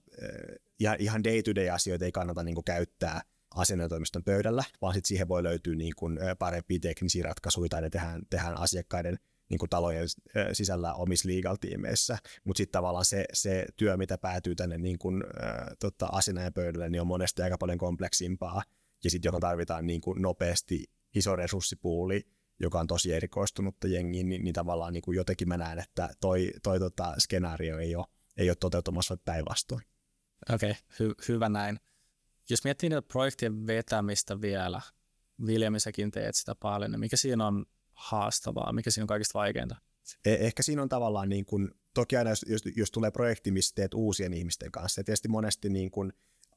ihan, 0.80 0.96
ihan 1.00 1.24
day-to-day 1.24 1.70
asioita 1.70 2.06
ei 2.06 2.12
kannata 2.12 2.44
niin 2.44 2.56
kuin 2.56 2.66
käyttää 2.66 3.22
asianajotoimiston 3.56 4.24
pöydällä, 4.24 4.64
vaan 4.82 4.94
sitten 4.94 5.08
siihen 5.08 5.28
voi 5.28 5.44
löytyä 5.44 5.76
niin 5.76 5.94
kuin 5.96 6.20
parempia 6.40 6.80
teknisiä 6.82 7.24
ratkaisuja 7.24 7.70
tai 7.70 7.82
ne 7.82 7.90
tehdään, 7.90 8.22
tehdään 8.30 8.58
asiakkaiden 8.58 9.18
niin 9.52 9.60
kuin 9.60 9.70
talojen 9.70 10.08
sisällä 10.54 10.94
omissa 10.94 11.30
legal-tiimeissä, 11.30 12.18
mutta 12.44 12.58
sitten 12.58 12.72
tavallaan 12.72 13.06
se, 13.06 13.26
se 13.34 13.66
työ, 13.78 13.98
mitä 13.98 14.18
päätyy 14.18 14.56
tänne 14.56 14.78
niin 14.78 15.00
kuin, 15.00 15.24
äh, 15.44 15.68
tota, 15.80 16.06
asianajan 16.12 16.54
pöydälle, 16.54 16.90
niin 16.90 17.02
on 17.02 17.08
monesti 17.08 17.42
aika 17.42 17.58
paljon 17.58 17.78
kompleksimpaa, 17.78 18.64
ja 19.04 19.10
sitten 19.10 19.28
johon 19.28 19.42
tarvitaan 19.42 19.88
niin 19.88 20.02
kuin 20.02 20.22
nopeasti 20.22 20.86
iso 21.16 21.36
resurssipuuli, 21.36 22.28
joka 22.60 22.80
on 22.80 22.88
tosi 22.88 23.14
erikoistunutta 23.14 23.88
jengiin, 23.88 24.30
niin, 24.30 24.44
niin 24.44 24.54
tavallaan 24.54 24.94
niin 24.94 25.02
kuin 25.02 25.16
jotenkin 25.16 25.48
mä 25.48 25.58
näen, 25.58 25.80
että 25.80 26.10
toi, 26.22 26.52
toi 26.64 26.80
tota, 26.80 27.16
skenaario 27.20 27.78
ei 27.78 27.96
ole, 27.96 28.06
ei 28.38 28.50
ole 28.50 28.56
toteutumassa 28.56 29.18
päinvastoin. 29.26 29.82
Okei, 30.54 30.72
okay, 30.72 31.08
hy- 31.08 31.26
hyvä 31.28 31.50
näin. 31.50 31.80
Jos 32.50 32.64
miettii 32.64 32.90
niitä 32.90 33.02
projektien 33.02 33.68
vetämistä 33.68 34.42
vielä, 34.42 34.82
Viljamisäkin 35.46 36.12
teet 36.12 36.36
sitä 36.36 36.56
paljon, 36.56 36.92
niin 36.92 37.00
mikä 37.00 37.18
siinä 37.18 37.48
on 37.48 37.66
haastavaa, 37.94 38.74
mikä 38.74 38.92
siinä 38.92 39.04
on 39.04 39.08
kaikista 39.08 39.40
vaikeinta? 39.40 39.76
Eh- 40.12 40.42
ehkä 40.42 40.64
siinä 40.64 40.82
on 40.82 40.90
tavallaan, 40.90 41.30
niin 41.30 41.46
kuin, 41.46 41.72
toki 41.94 42.18
aina 42.18 42.30
jos, 42.30 42.46
jos, 42.48 42.62
jos 42.76 42.92
tulee 42.92 43.12
projekti, 43.12 43.52
missä 43.52 43.76
teet 43.76 43.94
uusien 43.94 44.34
ihmisten 44.34 44.72
kanssa, 44.72 45.00
ja 45.00 45.04
tietysti 45.04 45.28
monesti 45.28 45.70
niin 45.70 45.92
kuin, 45.92 46.14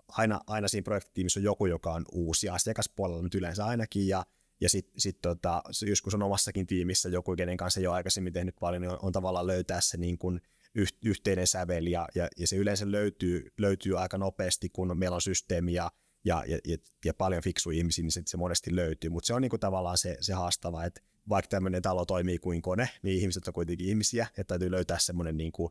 aina, 0.09 0.41
aina 0.47 0.69
siinä 0.69 0.85
projektitiimissä 0.85 1.41
on 1.41 1.45
joku, 1.45 1.67
joka 1.67 1.93
on 1.93 2.05
uusi 2.13 2.49
asiakaspuolella 2.49 3.23
nyt 3.23 3.35
yleensä 3.35 3.65
ainakin, 3.65 4.09
ja, 4.09 4.25
ja 4.61 4.69
sitten 4.69 5.01
sit, 5.01 5.19
tota, 5.23 5.63
joskus 5.87 6.15
on 6.15 6.23
omassakin 6.23 6.67
tiimissä 6.67 7.09
joku, 7.09 7.37
kenen 7.37 7.57
kanssa 7.57 7.81
ei 7.81 7.87
ole 7.87 7.97
aikaisemmin 7.97 8.33
tehnyt 8.33 8.55
paljon, 8.61 8.83
niin 8.83 8.93
on, 8.93 8.99
on 9.03 9.13
tavallaan 9.13 9.47
löytää 9.47 9.81
se 9.81 9.97
niin 9.97 10.19
kuin, 10.19 10.41
yhteinen 11.05 11.47
sävel, 11.47 11.87
ja, 11.87 12.09
ja, 12.15 12.29
ja 12.37 12.47
se 12.47 12.57
yleensä 12.57 12.91
löytyy, 12.91 13.53
löytyy 13.59 14.01
aika 14.01 14.19
nopeasti, 14.19 14.69
kun 14.69 14.99
meillä 14.99 15.15
on 15.15 15.21
systeemi 15.21 15.73
ja, 15.73 15.91
ja, 16.25 16.45
ja, 16.47 16.77
ja 17.05 17.15
paljon 17.15 17.43
fiksu 17.43 17.71
ihmisiä, 17.71 18.03
niin 18.03 18.13
se, 18.13 18.23
se 18.27 18.37
monesti 18.37 18.77
löytyy, 18.77 19.11
mutta 19.11 19.27
se 19.27 19.35
on 19.35 19.43
niinku 19.43 19.59
tavallaan 19.59 19.99
se, 19.99 20.17
se 20.21 20.33
haastava, 20.33 20.85
että 20.85 21.01
vaikka 21.29 21.49
tämmöinen 21.49 21.83
talo 21.83 22.05
toimii 22.05 22.39
kuin 22.39 22.63
kone, 22.63 22.89
niin 23.03 23.19
ihmiset 23.21 23.49
on 23.49 23.55
kuitenkin 23.55 23.89
ihmisiä, 23.89 24.27
että 24.31 24.45
täytyy 24.45 24.71
löytää 24.71 24.99
semmoinen 24.99 25.37
niinku, 25.37 25.71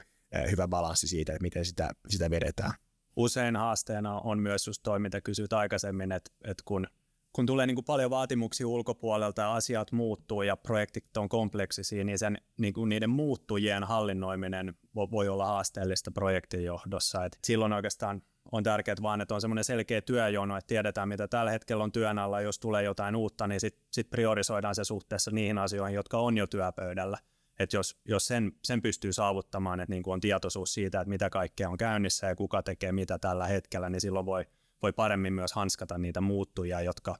hyvä 0.51 0.67
balanssi 0.67 1.07
siitä, 1.07 1.31
että 1.33 1.43
miten 1.43 1.65
sitä, 1.65 1.89
sitä 2.09 2.29
vedetään. 2.29 2.73
Usein 3.15 3.55
haasteena 3.55 4.19
on 4.19 4.39
myös 4.39 4.67
just 4.67 4.83
toi, 4.83 4.99
mitä 4.99 5.21
kysyt 5.21 5.53
aikaisemmin, 5.53 6.11
että, 6.11 6.31
että 6.43 6.63
kun 6.65 6.87
kun 7.33 7.45
tulee 7.45 7.67
niin 7.67 7.75
kuin 7.75 7.85
paljon 7.85 8.09
vaatimuksia 8.09 8.67
ulkopuolelta 8.67 9.41
ja 9.41 9.53
asiat 9.53 9.91
muuttuu 9.91 10.41
ja 10.41 10.57
projektit 10.57 11.17
on 11.17 11.29
kompleksisia, 11.29 12.03
niin, 12.03 12.19
sen, 12.19 12.37
niin 12.59 12.73
kuin 12.73 12.89
niiden 12.89 13.09
muuttujien 13.09 13.83
hallinnoiminen 13.83 14.73
voi 14.95 15.27
olla 15.27 15.45
haasteellista 15.45 16.11
projektin 16.11 16.63
johdossa. 16.63 17.25
Et 17.25 17.39
silloin 17.43 17.73
oikeastaan 17.73 18.21
on 18.51 18.63
tärkeää 18.63 18.95
vaan, 19.01 19.21
että 19.21 19.35
on 19.35 19.41
semmoinen 19.41 19.63
selkeä 19.63 20.01
työjono, 20.01 20.57
että 20.57 20.67
tiedetään, 20.67 21.09
mitä 21.09 21.27
tällä 21.27 21.51
hetkellä 21.51 21.83
on 21.83 21.91
työn 21.91 22.19
alla. 22.19 22.41
Jos 22.41 22.59
tulee 22.59 22.83
jotain 22.83 23.15
uutta, 23.15 23.47
niin 23.47 23.59
sitten 23.59 23.87
sit 23.91 24.09
priorisoidaan 24.09 24.75
se 24.75 24.83
suhteessa 24.83 25.31
niihin 25.31 25.57
asioihin, 25.57 25.95
jotka 25.95 26.17
on 26.17 26.37
jo 26.37 26.47
työpöydällä. 26.47 27.17
Et 27.59 27.73
jos, 27.73 27.97
jos 28.05 28.27
sen, 28.27 28.51
sen 28.63 28.81
pystyy 28.81 29.13
saavuttamaan, 29.13 29.79
että 29.79 29.93
niin 29.93 30.03
on 30.05 30.21
tietoisuus 30.21 30.73
siitä, 30.73 31.01
että 31.01 31.09
mitä 31.09 31.29
kaikkea 31.29 31.69
on 31.69 31.77
käynnissä 31.77 32.27
ja 32.27 32.35
kuka 32.35 32.63
tekee 32.63 32.91
mitä 32.91 33.19
tällä 33.19 33.47
hetkellä, 33.47 33.89
niin 33.89 34.01
silloin 34.01 34.25
voi– 34.25 34.45
voi 34.83 34.93
paremmin 34.93 35.33
myös 35.33 35.53
hanskata 35.53 35.97
niitä 35.97 36.21
muuttujia, 36.21 36.81
jotka 36.81 37.15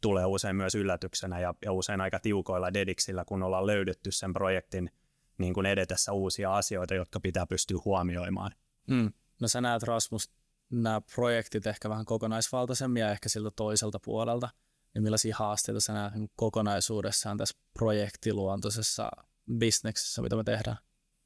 tulee 0.00 0.24
usein 0.24 0.56
myös 0.56 0.74
yllätyksenä 0.74 1.40
ja, 1.40 1.54
ja 1.64 1.72
usein 1.72 2.00
aika 2.00 2.18
tiukoilla 2.18 2.74
dediksillä, 2.74 3.24
kun 3.24 3.42
ollaan 3.42 3.66
löydetty 3.66 4.10
sen 4.10 4.32
projektin 4.32 4.90
niin 5.38 5.66
edetessä 5.66 6.12
uusia 6.12 6.56
asioita, 6.56 6.94
jotka 6.94 7.20
pitää 7.20 7.46
pystyä 7.46 7.78
huomioimaan. 7.84 8.52
Mm. 8.86 9.12
No 9.40 9.48
sä 9.48 9.60
näet 9.60 9.82
Rasmus 9.82 10.30
nämä 10.70 11.00
projektit 11.14 11.66
ehkä 11.66 11.88
vähän 11.88 12.04
kokonaisvaltaisemmin 12.04 13.00
ja 13.00 13.10
ehkä 13.10 13.28
siltä 13.28 13.50
toiselta 13.50 13.98
puolelta. 14.04 14.48
Niin 14.94 15.02
millaisia 15.02 15.36
haasteita 15.38 15.80
sä 15.80 15.92
näet 15.92 16.12
kokonaisuudessaan 16.36 17.36
tässä 17.36 17.58
projektiluontoisessa 17.72 19.10
bisneksessä, 19.58 20.22
mitä 20.22 20.36
me 20.36 20.44
tehdään? 20.44 20.76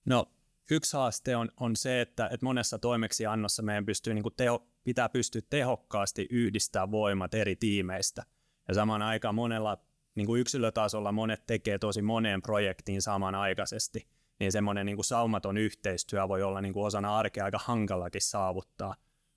No 0.06 0.26
yksi 0.70 0.96
haaste 0.96 1.36
on, 1.36 1.48
on 1.60 1.76
se, 1.76 2.00
että, 2.00 2.26
että 2.26 2.46
monessa 2.46 2.78
toimeksiannossa 2.78 3.62
meidän 3.62 3.86
pystyy, 3.86 4.14
niin 4.14 4.22
kuin 4.22 4.34
teho, 4.36 4.66
pitää 4.84 5.08
pystyä 5.08 5.42
tehokkaasti 5.50 6.26
yhdistämään 6.30 6.90
voimat 6.90 7.34
eri 7.34 7.56
tiimeistä. 7.56 8.22
Ja 8.68 8.74
samaan 8.74 9.02
aikaan 9.02 9.34
monella 9.34 9.78
niin 10.14 10.26
kuin 10.26 10.40
yksilötasolla 10.40 11.12
monet 11.12 11.46
tekee 11.46 11.78
tosi 11.78 12.02
moneen 12.02 12.42
projektiin 12.42 13.02
samanaikaisesti, 13.02 14.08
niin 14.40 14.52
semmoinen 14.52 14.86
niin 14.86 14.96
kuin 14.96 15.04
saumaton 15.04 15.56
yhteistyö 15.56 16.28
voi 16.28 16.42
olla 16.42 16.60
niin 16.60 16.72
kuin 16.72 16.86
osana 16.86 17.18
arkea 17.18 17.44
aika 17.44 17.60
hankalakin 17.64 18.22
saavuttaa. 18.22 18.94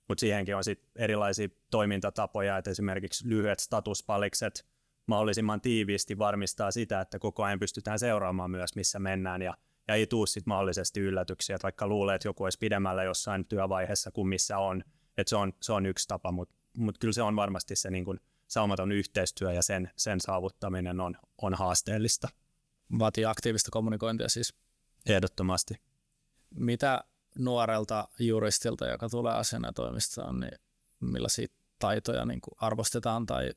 Mutta 0.08 0.20
siihenkin 0.20 0.56
on 0.56 0.64
sit 0.64 0.82
erilaisia 0.96 1.48
toimintatapoja, 1.70 2.58
että 2.58 2.70
esimerkiksi 2.70 3.28
lyhyet 3.28 3.58
statuspalikset 3.58 4.66
mahdollisimman 5.06 5.60
tiiviisti 5.60 6.18
varmistaa 6.18 6.70
sitä, 6.70 7.00
että 7.00 7.18
koko 7.18 7.44
ajan 7.44 7.58
pystytään 7.58 7.98
seuraamaan 7.98 8.50
myös, 8.50 8.76
missä 8.76 8.98
mennään 8.98 9.42
ja 9.42 9.54
ja 9.88 9.94
ei 9.94 10.06
tule 10.06 10.26
sitten 10.26 10.50
mahdollisesti 10.50 11.00
yllätyksiä, 11.00 11.56
että 11.56 11.62
vaikka 11.62 11.86
luulee, 11.86 12.14
että 12.14 12.28
joku 12.28 12.44
olisi 12.44 12.58
pidemmällä 12.58 13.02
jossain 13.02 13.44
työvaiheessa 13.46 14.10
kuin 14.10 14.28
missä 14.28 14.58
on, 14.58 14.84
että 15.16 15.28
se 15.28 15.36
on, 15.36 15.52
se 15.60 15.72
on 15.72 15.86
yksi 15.86 16.08
tapa, 16.08 16.32
mutta 16.32 16.54
mut 16.76 16.98
kyllä 16.98 17.12
se 17.12 17.22
on 17.22 17.36
varmasti 17.36 17.76
se 17.76 17.90
niin 17.90 18.04
kuin 18.04 18.20
saumaton 18.46 18.92
yhteistyö 18.92 19.52
ja 19.52 19.62
sen, 19.62 19.90
sen 19.96 20.20
saavuttaminen 20.20 21.00
on, 21.00 21.16
on 21.42 21.54
haasteellista. 21.54 22.28
Vaatii 22.98 23.24
aktiivista 23.24 23.70
kommunikointia 23.70 24.28
siis. 24.28 24.54
Ehdottomasti. 25.08 25.74
Mitä 26.50 27.04
nuorelta 27.38 28.08
juristilta, 28.18 28.86
joka 28.86 29.08
tulee 29.08 29.32
asianajotoimistoon, 29.32 30.40
niin 30.40 30.58
millaisia 31.00 31.46
taitoja 31.78 32.24
niin 32.24 32.40
kuin 32.40 32.54
arvostetaan 32.56 33.26
tai 33.26 33.52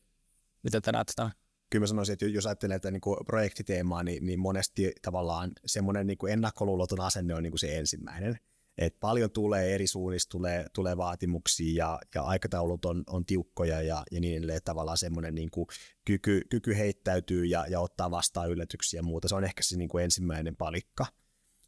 miten 0.63 0.81
te 0.81 0.91
näette 0.91 1.13
tämän? 1.15 1.31
kyllä 1.69 1.83
mä 1.83 1.87
sanoisin, 1.87 2.13
että 2.13 2.25
jos 2.25 2.45
ajattelee 2.45 2.79
tätä 2.79 2.91
niin 2.91 3.01
kuin 3.01 3.17
projektiteemaa, 3.25 4.03
niin, 4.03 4.25
niin 4.25 4.39
monesti 4.39 4.93
tavallaan 5.01 5.51
semmoinen 5.65 6.07
niin 6.07 6.17
kuin 6.17 6.33
ennakkoluuloton 6.33 7.01
asenne 7.01 7.35
on 7.35 7.43
niin 7.43 7.51
kuin 7.51 7.59
se 7.59 7.77
ensimmäinen. 7.77 8.37
Et 8.77 8.99
paljon 8.99 9.31
tulee 9.31 9.75
eri 9.75 9.87
suunnista, 9.87 10.31
tulee, 10.31 10.65
tulee 10.73 10.97
vaatimuksia 10.97 11.85
ja, 11.85 11.99
ja 12.15 12.23
aikataulut 12.23 12.85
on, 12.85 13.03
on 13.07 13.25
tiukkoja 13.25 13.81
ja, 13.81 14.03
ja 14.11 14.19
niin 14.19 14.37
edelleen. 14.37 14.61
Tavallaan 14.65 14.97
semmoinen 14.97 15.35
niin 15.35 15.51
kuin 15.51 15.67
kyky, 16.05 16.41
kyky 16.49 16.77
heittäytyy 16.77 17.45
ja, 17.45 17.65
ja 17.69 17.79
ottaa 17.79 18.11
vastaan 18.11 18.49
yllätyksiä 18.49 18.97
ja 18.97 19.03
muuta. 19.03 19.27
Se 19.27 19.35
on 19.35 19.43
ehkä 19.43 19.63
se 19.63 19.77
niin 19.77 19.89
kuin 19.89 20.03
ensimmäinen 20.03 20.55
palikka. 20.55 21.05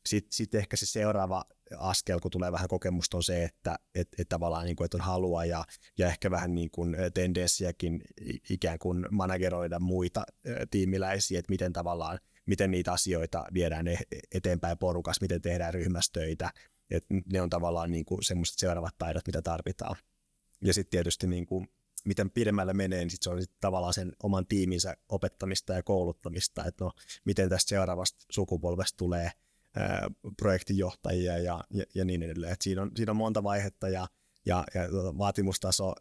Sitten, 0.10 0.34
sitten 0.34 0.60
ehkä 0.60 0.78
se 0.78 0.86
seuraava 0.86 1.46
askel, 1.78 2.20
kun 2.20 2.32
tulee 2.32 2.52
vähän 2.52 2.68
kokemusta, 2.68 3.18
on 3.18 3.24
se, 3.24 3.44
että 3.44 3.80
et, 3.96 4.08
et 4.18 4.30
tavallaan 4.30 4.66
niin 4.66 4.76
kuin, 4.76 4.86
että 4.86 4.98
on 4.98 5.02
halua 5.02 5.46
ja, 5.46 5.66
ja 5.98 6.08
ehkä 6.08 6.32
vähän 6.32 6.56
niin 6.56 6.72
kuin 6.72 6.96
tendenssiäkin 7.14 8.02
ikään 8.50 8.80
kuin 8.80 9.06
manageroida 9.12 9.80
muita 9.80 10.24
tiimiläisiä, 10.72 11.40
että 11.40 11.52
miten 11.52 11.74
tavallaan, 11.74 12.20
miten 12.46 12.72
niitä 12.72 12.92
asioita 12.92 13.46
viedään 13.54 13.88
e, 13.88 13.98
eteenpäin 14.34 14.78
porukassa, 14.78 15.22
miten 15.22 15.42
tehdään 15.42 15.74
ryhmästöitä, 15.74 16.52
että 16.92 17.16
ne 17.32 17.42
on 17.42 17.50
tavallaan 17.50 17.92
niin 17.92 18.06
kuin 18.06 18.24
semmoiset 18.24 18.60
seuraavat 18.60 18.98
taidot, 18.98 19.28
mitä 19.28 19.42
tarvitaan. 19.42 19.96
Ja 20.62 20.74
sitten 20.74 20.92
tietysti 20.92 21.28
niin 21.28 21.46
kuin, 21.46 21.68
miten 22.06 22.32
pidemmälle 22.32 22.74
menee, 22.74 23.00
niin 23.00 23.10
sit 23.10 23.24
se 23.24 23.30
on 23.30 23.42
sit 23.42 23.52
tavallaan 23.62 23.94
sen 23.94 24.12
oman 24.24 24.46
tiiminsä 24.48 24.98
opettamista 25.10 25.74
ja 25.74 25.84
kouluttamista, 25.84 26.66
että 26.66 26.86
no, 26.86 26.92
miten 27.26 27.50
tästä 27.50 27.70
seuraavasta 27.70 28.26
sukupolvesta 28.32 28.98
tulee– 28.98 29.32
projektinjohtajia 30.38 31.38
ja, 31.38 31.64
ja, 31.70 31.84
ja 31.96 32.06
niin 32.06 32.24
edelleen. 32.24 32.54
Et 32.54 32.62
siinä, 32.62 32.82
on, 32.82 32.92
siinä 32.96 33.12
on 33.12 33.16
monta 33.16 33.44
vaihetta 33.44 33.90
ja, 33.90 34.08
ja, 34.46 34.64
ja 34.76 34.90
tuota, 34.90 35.18
vaatimustaso 35.18 35.94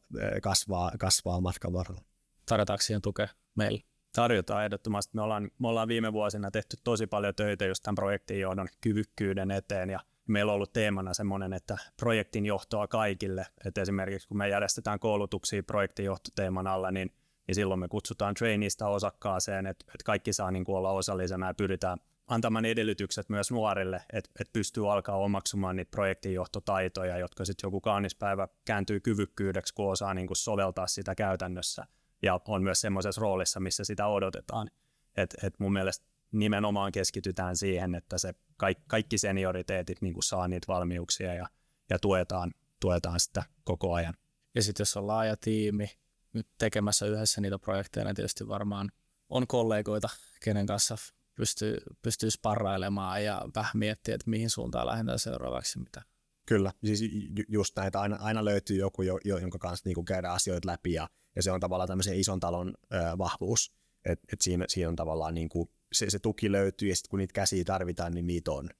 kasvaa, 0.43 0.93
kasvaa 0.99 1.41
matkan 1.41 1.73
varrella. 1.73 2.03
Tarjotaanko 2.47 2.83
siihen 2.83 3.03
tukea 3.03 3.29
meille? 3.55 3.81
Tarjotaan 4.14 4.64
ehdottomasti. 4.64 5.11
Me 5.14 5.23
ollaan, 5.23 5.51
me 5.59 5.69
ollaan 5.69 5.88
viime 5.88 6.12
vuosina 6.12 6.51
tehty 6.51 6.77
tosi 6.85 7.07
paljon 7.07 7.35
töitä 7.35 7.64
just 7.64 7.83
tämän 7.83 7.95
projektin 7.95 8.41
johdon 8.41 8.69
kyvykkyyden 8.81 9.51
eteen 9.51 9.91
ja 9.91 10.01
meillä 10.29 10.53
on 10.53 10.55
ollut 10.55 10.73
teemana 10.73 11.14
semmoinen, 11.14 11.53
että 11.53 11.79
projektin 11.97 12.47
johtoa 12.47 12.88
kaikille. 12.88 13.47
Et 13.64 13.79
esimerkiksi 13.79 14.29
kun 14.29 14.37
me 14.37 14.49
järjestetään 14.49 14.99
koulutuksia 14.99 15.62
projektin 15.62 16.05
johtoteeman 16.05 16.67
alla, 16.67 16.91
niin, 16.91 17.12
niin 17.47 17.55
silloin 17.55 17.81
me 17.81 17.88
kutsutaan 17.88 18.35
traineista 18.35 18.88
osakkaaseen, 18.88 19.67
että, 19.67 19.85
että 19.88 20.05
kaikki 20.05 20.33
saa 20.33 20.51
niin 20.51 20.64
kuin 20.64 20.77
olla 20.77 20.91
osallisena 20.91 21.47
ja 21.47 21.55
pyritään 21.55 21.99
antamaan 22.29 22.64
edellytykset 22.64 23.29
myös 23.29 23.51
nuorille, 23.51 24.03
että, 24.12 24.31
että 24.41 24.53
pystyy 24.53 24.93
alkaa 24.93 25.17
omaksumaan 25.17 25.77
niitä 25.77 25.91
projektinjohtotaitoja, 25.91 27.19
jotka 27.19 27.45
sitten 27.45 27.67
joku 27.67 27.81
kaunis 27.81 28.14
päivä 28.14 28.49
kääntyy 28.64 29.01
kyvykkyydeksi, 29.01 29.75
kun 29.75 29.91
osaa 29.91 30.14
niin 30.14 30.27
kuin 30.27 30.37
soveltaa 30.37 30.87
sitä 30.87 31.14
käytännössä 31.14 31.85
ja 32.23 32.41
on 32.49 32.62
myös 32.62 32.81
semmoisessa 32.81 33.21
roolissa, 33.21 33.61
missä 33.61 33.85
sitä 33.85 34.07
odotetaan. 34.07 34.71
Et, 35.17 35.35
et 35.43 35.55
mun 35.59 35.73
mielestä 35.73 36.07
nimenomaan 36.33 36.93
keskitytään 36.93 37.57
siihen, 37.57 37.95
että 37.95 38.19
se 38.19 38.35
kaikki, 38.57 38.85
kaikki 38.87 39.19
senioriteetit 39.19 40.03
niin 40.03 40.14
saa 40.23 40.49
niitä 40.49 40.67
valmiuksia 40.69 41.35
ja, 41.35 41.49
ja 41.91 41.99
tuetaan, 41.99 42.55
tuetaan 42.81 43.21
sitä 43.21 43.43
koko 43.64 43.95
ajan. 43.95 44.14
Ja 44.55 44.62
sitten 44.62 44.81
jos 44.81 44.97
on 44.97 45.07
laaja 45.07 45.37
tiimi 45.37 45.91
nyt 46.33 46.49
tekemässä 46.59 47.07
yhdessä 47.07 47.41
niitä 47.41 47.59
projekteja, 47.59 48.05
niin 48.05 48.14
tietysti 48.14 48.49
varmaan 48.49 48.91
on 49.29 49.47
kollegoita, 49.47 50.09
kenen 50.45 50.67
kanssa 50.67 50.97
pystyy, 51.38 51.77
pystyy 52.03 52.31
sparrailemaan 52.31 53.24
ja 53.24 53.42
vähän 53.55 53.72
miettiä, 53.74 54.14
että 54.14 54.31
mihin 54.31 54.51
suuntaan 54.51 54.87
lähdetään 54.87 55.18
seuraavaksi. 55.18 55.79
Mitä. 55.79 56.03
Kyllä, 56.46 56.72
siis 56.85 57.05
just 57.48 57.77
näitä 57.77 58.01
aina, 58.01 58.16
aina 58.20 58.44
löytyy 58.44 58.77
joku, 58.77 59.03
jo, 59.03 59.18
jonka 59.24 59.59
kanssa 59.59 59.88
niin 59.88 60.05
käydään 60.05 60.35
asioita 60.35 60.68
läpi 60.68 60.92
ja, 60.92 61.09
ja 61.37 61.42
se 61.42 61.53
on 61.53 61.61
tavallaan 61.61 61.88
tämmöisen 61.88 62.20
ison 62.20 62.40
talon 62.40 62.74
ö, 62.92 62.96
vahvuus, 63.18 63.72
että 64.05 64.27
et 64.33 64.40
siinä, 64.40 64.64
siinä 64.68 64.88
on 64.88 64.96
tavallaan 64.96 65.35
niin 65.35 65.48
kuin, 65.48 65.68
se, 65.92 66.11
se 66.11 66.18
tuki 66.18 66.53
löytyy 66.53 66.88
ja 66.88 66.96
sitten 66.96 67.11
kun 67.11 67.18
niitä 67.18 67.33
käsiä 67.33 67.64
tarvitaan, 67.64 68.12
niin 68.14 68.27
niitä 68.27 68.51
on. 68.51 68.70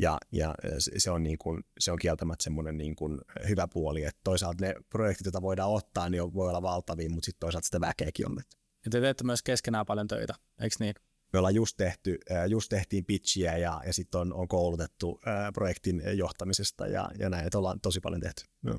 Ja, 0.00 0.18
ja 0.32 0.54
se, 0.78 1.10
on 1.10 1.22
niin 1.22 1.38
kuin, 1.38 1.64
se 1.80 1.92
on 1.92 1.98
kieltämättä 1.98 2.44
semmoinen 2.44 2.78
niin 2.78 2.96
kuin 2.96 3.20
hyvä 3.48 3.68
puoli, 3.68 4.04
että 4.04 4.20
toisaalta 4.24 4.64
ne 4.64 4.74
projektit, 4.90 5.24
joita 5.24 5.42
voidaan 5.42 5.70
ottaa, 5.70 6.08
niin 6.08 6.34
voi 6.34 6.48
olla 6.48 6.62
valtavia, 6.62 7.10
mutta 7.10 7.24
sitten 7.24 7.40
toisaalta 7.40 7.64
sitä 7.64 7.80
väkeäkin 7.80 8.30
on. 8.30 8.36
Ja 8.84 8.90
te 8.90 9.00
teette 9.00 9.24
myös 9.24 9.42
keskenään 9.42 9.86
paljon 9.86 10.08
töitä, 10.08 10.34
eikö 10.60 10.76
niin? 10.80 10.94
Me 11.32 11.38
ollaan 11.38 11.54
just 11.54 11.76
tehty, 11.76 12.18
just 12.48 12.68
tehtiin 12.68 13.04
pitchiä 13.04 13.56
ja, 13.56 13.80
ja 13.86 13.92
sitten 13.92 14.20
on, 14.20 14.32
on 14.32 14.48
koulutettu 14.48 15.20
ää, 15.26 15.52
projektin 15.52 16.02
johtamisesta 16.14 16.86
ja, 16.86 17.10
ja 17.18 17.30
näin, 17.30 17.46
että 17.46 17.58
ollaan 17.58 17.80
tosi 17.80 18.00
paljon 18.00 18.20
tehty. 18.20 18.44
No. 18.62 18.78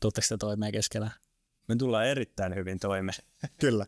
Tuutteko 0.00 0.26
te 0.28 0.36
toimeen 0.36 0.72
keskenään? 0.72 1.12
Me 1.68 1.76
tullaan 1.76 2.06
erittäin 2.06 2.54
hyvin 2.54 2.78
toimeen. 2.78 3.18
Kyllä. 3.60 3.86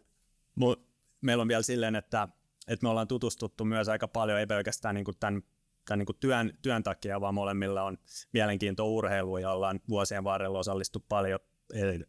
Mut 0.55 0.91
meillä 1.21 1.43
on 1.43 1.49
vielä 1.49 1.63
silleen, 1.63 1.97
että, 1.97 2.29
että 2.69 2.87
me 2.87 2.91
ollaan 2.91 3.09
tutustuttu 3.09 3.65
myös 3.65 3.89
aika 3.89 4.09
paljon, 4.09 4.39
ei 4.39 4.47
pelkästään 4.47 4.95
niin 4.95 5.05
kuin 5.05 5.17
tämän, 5.21 5.43
tämän 5.89 5.99
niin 5.99 6.07
kuin 6.07 6.19
työn, 6.21 6.59
työn 6.63 6.83
takia, 6.83 7.21
vaan 7.21 7.35
molemmilla 7.35 7.83
on 7.83 7.99
mielenkiinto 8.33 8.89
urheiluun 8.89 9.43
ja 9.43 9.53
ollaan 9.53 9.81
vuosien 9.89 10.25
varrella 10.25 10.59
osallistu 10.59 11.05
paljon 11.09 11.41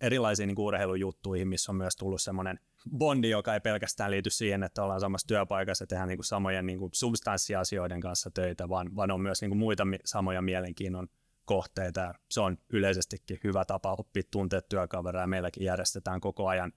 erilaisiin 0.02 0.48
niin 0.48 0.60
urheilujuttuihin, 0.60 1.48
missä 1.48 1.72
on 1.72 1.76
myös 1.76 1.96
tullut 1.96 2.22
semmoinen 2.22 2.60
bondi, 2.98 3.30
joka 3.30 3.54
ei 3.54 3.60
pelkästään 3.60 4.12
liity 4.12 4.30
siihen, 4.30 4.63
että 4.63 4.84
ollaan 4.84 5.00
samassa 5.00 5.28
työpaikassa 5.28 5.84
ja 5.84 5.88
tehdään 5.88 6.08
niin 6.08 6.17
kuin 6.17 6.26
samojen 6.26 6.65
niin 6.65 6.80
kuin 6.80 6.91
substanssiasioiden 6.94 8.02
kanssa 8.02 8.32
töitä, 8.32 8.70
vaan, 8.70 8.96
vaan 8.96 9.12
on 9.12 9.22
myös 9.22 9.41
niin 9.41 9.50
kuin 9.50 9.60
muita 9.60 9.84
samoja 10.06 10.41
mielenkiinnon 10.41 11.08
kohteita. 11.46 12.13
Se 12.32 12.41
on 12.41 12.58
yleisestikin 12.70 13.39
hyvä 13.44 13.65
tapa 13.65 13.96
oppia 14.00 14.24
tuntea 14.32 14.62
työkavereja. 14.62 15.28
Meilläkin 15.28 15.63
järjestetään 15.63 16.22
koko 16.22 16.48
ajan 16.48 16.74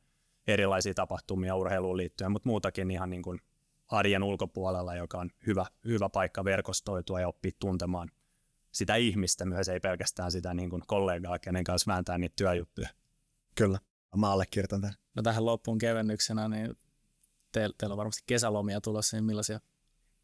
erilaisia 0.46 0.94
tapahtumia 0.94 1.54
urheiluun 1.54 1.96
liittyen, 1.96 2.32
mutta 2.32 2.48
muutakin 2.48 2.90
ihan 2.90 3.10
niin 3.10 3.22
kuin 3.22 3.40
arjen 3.88 4.22
ulkopuolella, 4.22 4.94
joka 4.94 5.18
on 5.18 5.30
hyvä, 5.46 5.66
hyvä 5.84 6.08
paikka 6.08 6.44
verkostoitua 6.44 7.20
ja 7.20 7.28
oppia 7.28 7.52
tuntemaan 7.58 8.10
sitä 8.74 8.94
ihmistä 8.96 9.44
myös, 9.44 9.68
ei 9.68 9.80
pelkästään 9.80 10.32
sitä 10.32 10.54
niin 10.54 10.70
kuin 10.70 10.82
kollegaa, 10.86 11.38
kenen 11.38 11.64
kanssa 11.64 11.92
vääntää 11.92 12.18
niitä 12.18 12.36
työjuttuja. 12.36 12.88
Kyllä, 13.54 13.78
mä 14.16 14.30
allekirjoitan 14.30 14.80
tämän. 14.80 14.94
No 15.14 15.22
tähän 15.22 15.46
loppuun 15.46 15.78
kevennyksenä, 15.78 16.48
niin 16.48 16.74
teillä, 17.52 17.74
teillä 17.78 17.92
on 17.92 17.98
varmasti 17.98 18.22
kesälomia 18.26 18.80
tulossa, 18.80 19.16
niin 19.16 19.24
millaisia 19.24 19.60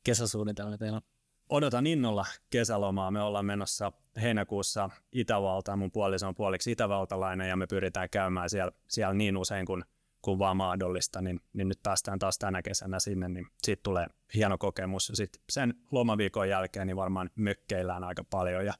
kesäsuunnitelmia 0.05 0.79
teillä 0.79 0.97
on? 0.97 1.03
Odotan 1.49 1.87
innolla 1.87 2.27
kesälomaa. 2.51 3.11
Me 3.11 3.23
ollaan 3.23 3.47
menossa 3.47 3.93
heinäkuussa 4.23 4.91
Itävaltaan. 5.13 5.79
Mun 5.79 5.91
puoliso 5.91 6.29
on 6.29 6.35
puoliksi 6.35 6.73
itävaltalainen 6.73 7.49
ja 7.49 7.57
me 7.57 7.67
pyritään 7.67 8.11
käymään 8.11 8.51
siellä, 8.51 8.73
siellä 8.89 9.15
niin 9.15 9.37
usein 9.37 9.67
kuin 9.67 9.85
kun 10.23 10.39
vaan 10.39 10.57
mahdollista, 10.57 11.21
niin, 11.21 11.41
niin 11.53 11.69
nyt 11.69 11.83
päästään 11.83 12.19
taas 12.19 12.39
tänä 12.39 12.63
kesänä 12.63 13.01
sinne, 13.01 13.29
niin 13.29 13.47
siitä 13.63 13.81
tulee 13.83 14.07
hieno 14.35 14.59
kokemus. 14.59 15.09
Ja 15.09 15.17
sitten 15.17 15.43
sen 15.51 15.75
lomaviikon 15.91 16.49
jälkeen 16.49 16.87
niin 16.87 16.97
varmaan 16.97 17.31
mökkeillään 17.35 18.05
aika 18.05 18.25
paljon 18.25 18.67
ja, 18.67 18.75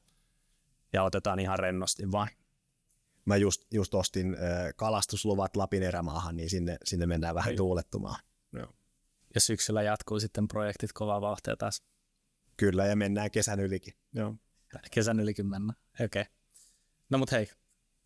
ja 0.93 1.03
otetaan 1.03 1.39
ihan 1.39 1.59
rennosti 1.59 2.11
vaan. 2.11 2.27
Mä 3.25 3.37
just, 3.37 3.65
just 3.71 3.93
ostin 3.93 4.33
äh, 4.33 4.73
kalastusluvat 4.75 5.55
Lapin 5.55 5.83
erämaahan, 5.83 6.35
niin 6.35 6.49
sinne, 6.49 6.77
sinne 6.83 7.05
mennään 7.05 7.35
vähän 7.35 7.51
Ei. 7.51 7.57
tuulettumaan. 7.57 8.19
Joo. 8.53 8.73
Ja 9.33 9.41
syksyllä 9.41 9.81
jatkuu 9.81 10.19
sitten 10.19 10.47
projektit 10.47 10.93
kovaa 10.93 11.21
vauhtia 11.21 11.57
taas. 11.57 11.83
Kyllä, 12.57 12.85
ja 12.85 12.95
mennään 12.95 13.31
kesän 13.31 13.59
ylikin. 13.59 13.93
Joo. 14.13 14.35
Kesän 14.91 15.19
ylikin 15.19 15.45
mennään. 15.47 15.77
Okei. 15.93 16.21
Okay. 16.21 16.33
No 17.09 17.17
mut 17.17 17.31
hei, 17.31 17.49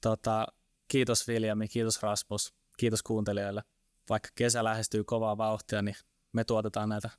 tota, 0.02 0.48
kiitos 0.88 1.28
Viljami, 1.28 1.68
kiitos 1.68 2.02
Rasmus 2.02 2.54
kiitos 2.78 3.04
kuuntelijoille. 3.04 3.64
Vaikka 4.10 4.30
kesä 4.36 4.64
lähestyy 4.64 5.04
kovaa 5.04 5.38
vauhtia, 5.38 5.82
niin 5.82 5.96
me 6.34 6.44
tuotetaan 6.44 6.90
näitä 6.90 7.10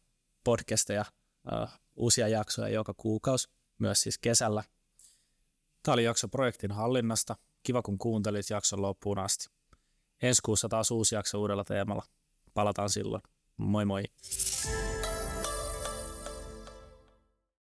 podcasteja, 0.44 1.04
uh, 1.52 1.68
uusia 1.96 2.28
jaksoja 2.28 2.68
joka 2.68 2.94
kuukausi, 2.96 3.48
myös 3.78 4.00
siis 4.00 4.18
kesällä. 4.18 4.64
Tämä 5.82 5.92
oli 5.92 6.04
jakso 6.04 6.28
projektin 6.28 6.72
hallinnasta. 6.72 7.36
Kiva, 7.66 7.82
kun 7.82 7.98
kuuntelit 7.98 8.50
jakson 8.50 8.82
loppuun 8.82 9.18
asti. 9.18 9.48
Ensi 10.22 10.42
kuussa 10.44 10.68
taas 10.68 10.90
uusi 10.90 11.14
jakso 11.14 11.40
uudella 11.40 11.64
teemalla. 11.64 12.02
Palataan 12.54 12.90
silloin. 12.90 13.22
Moi 13.56 13.84
moi! 13.84 14.02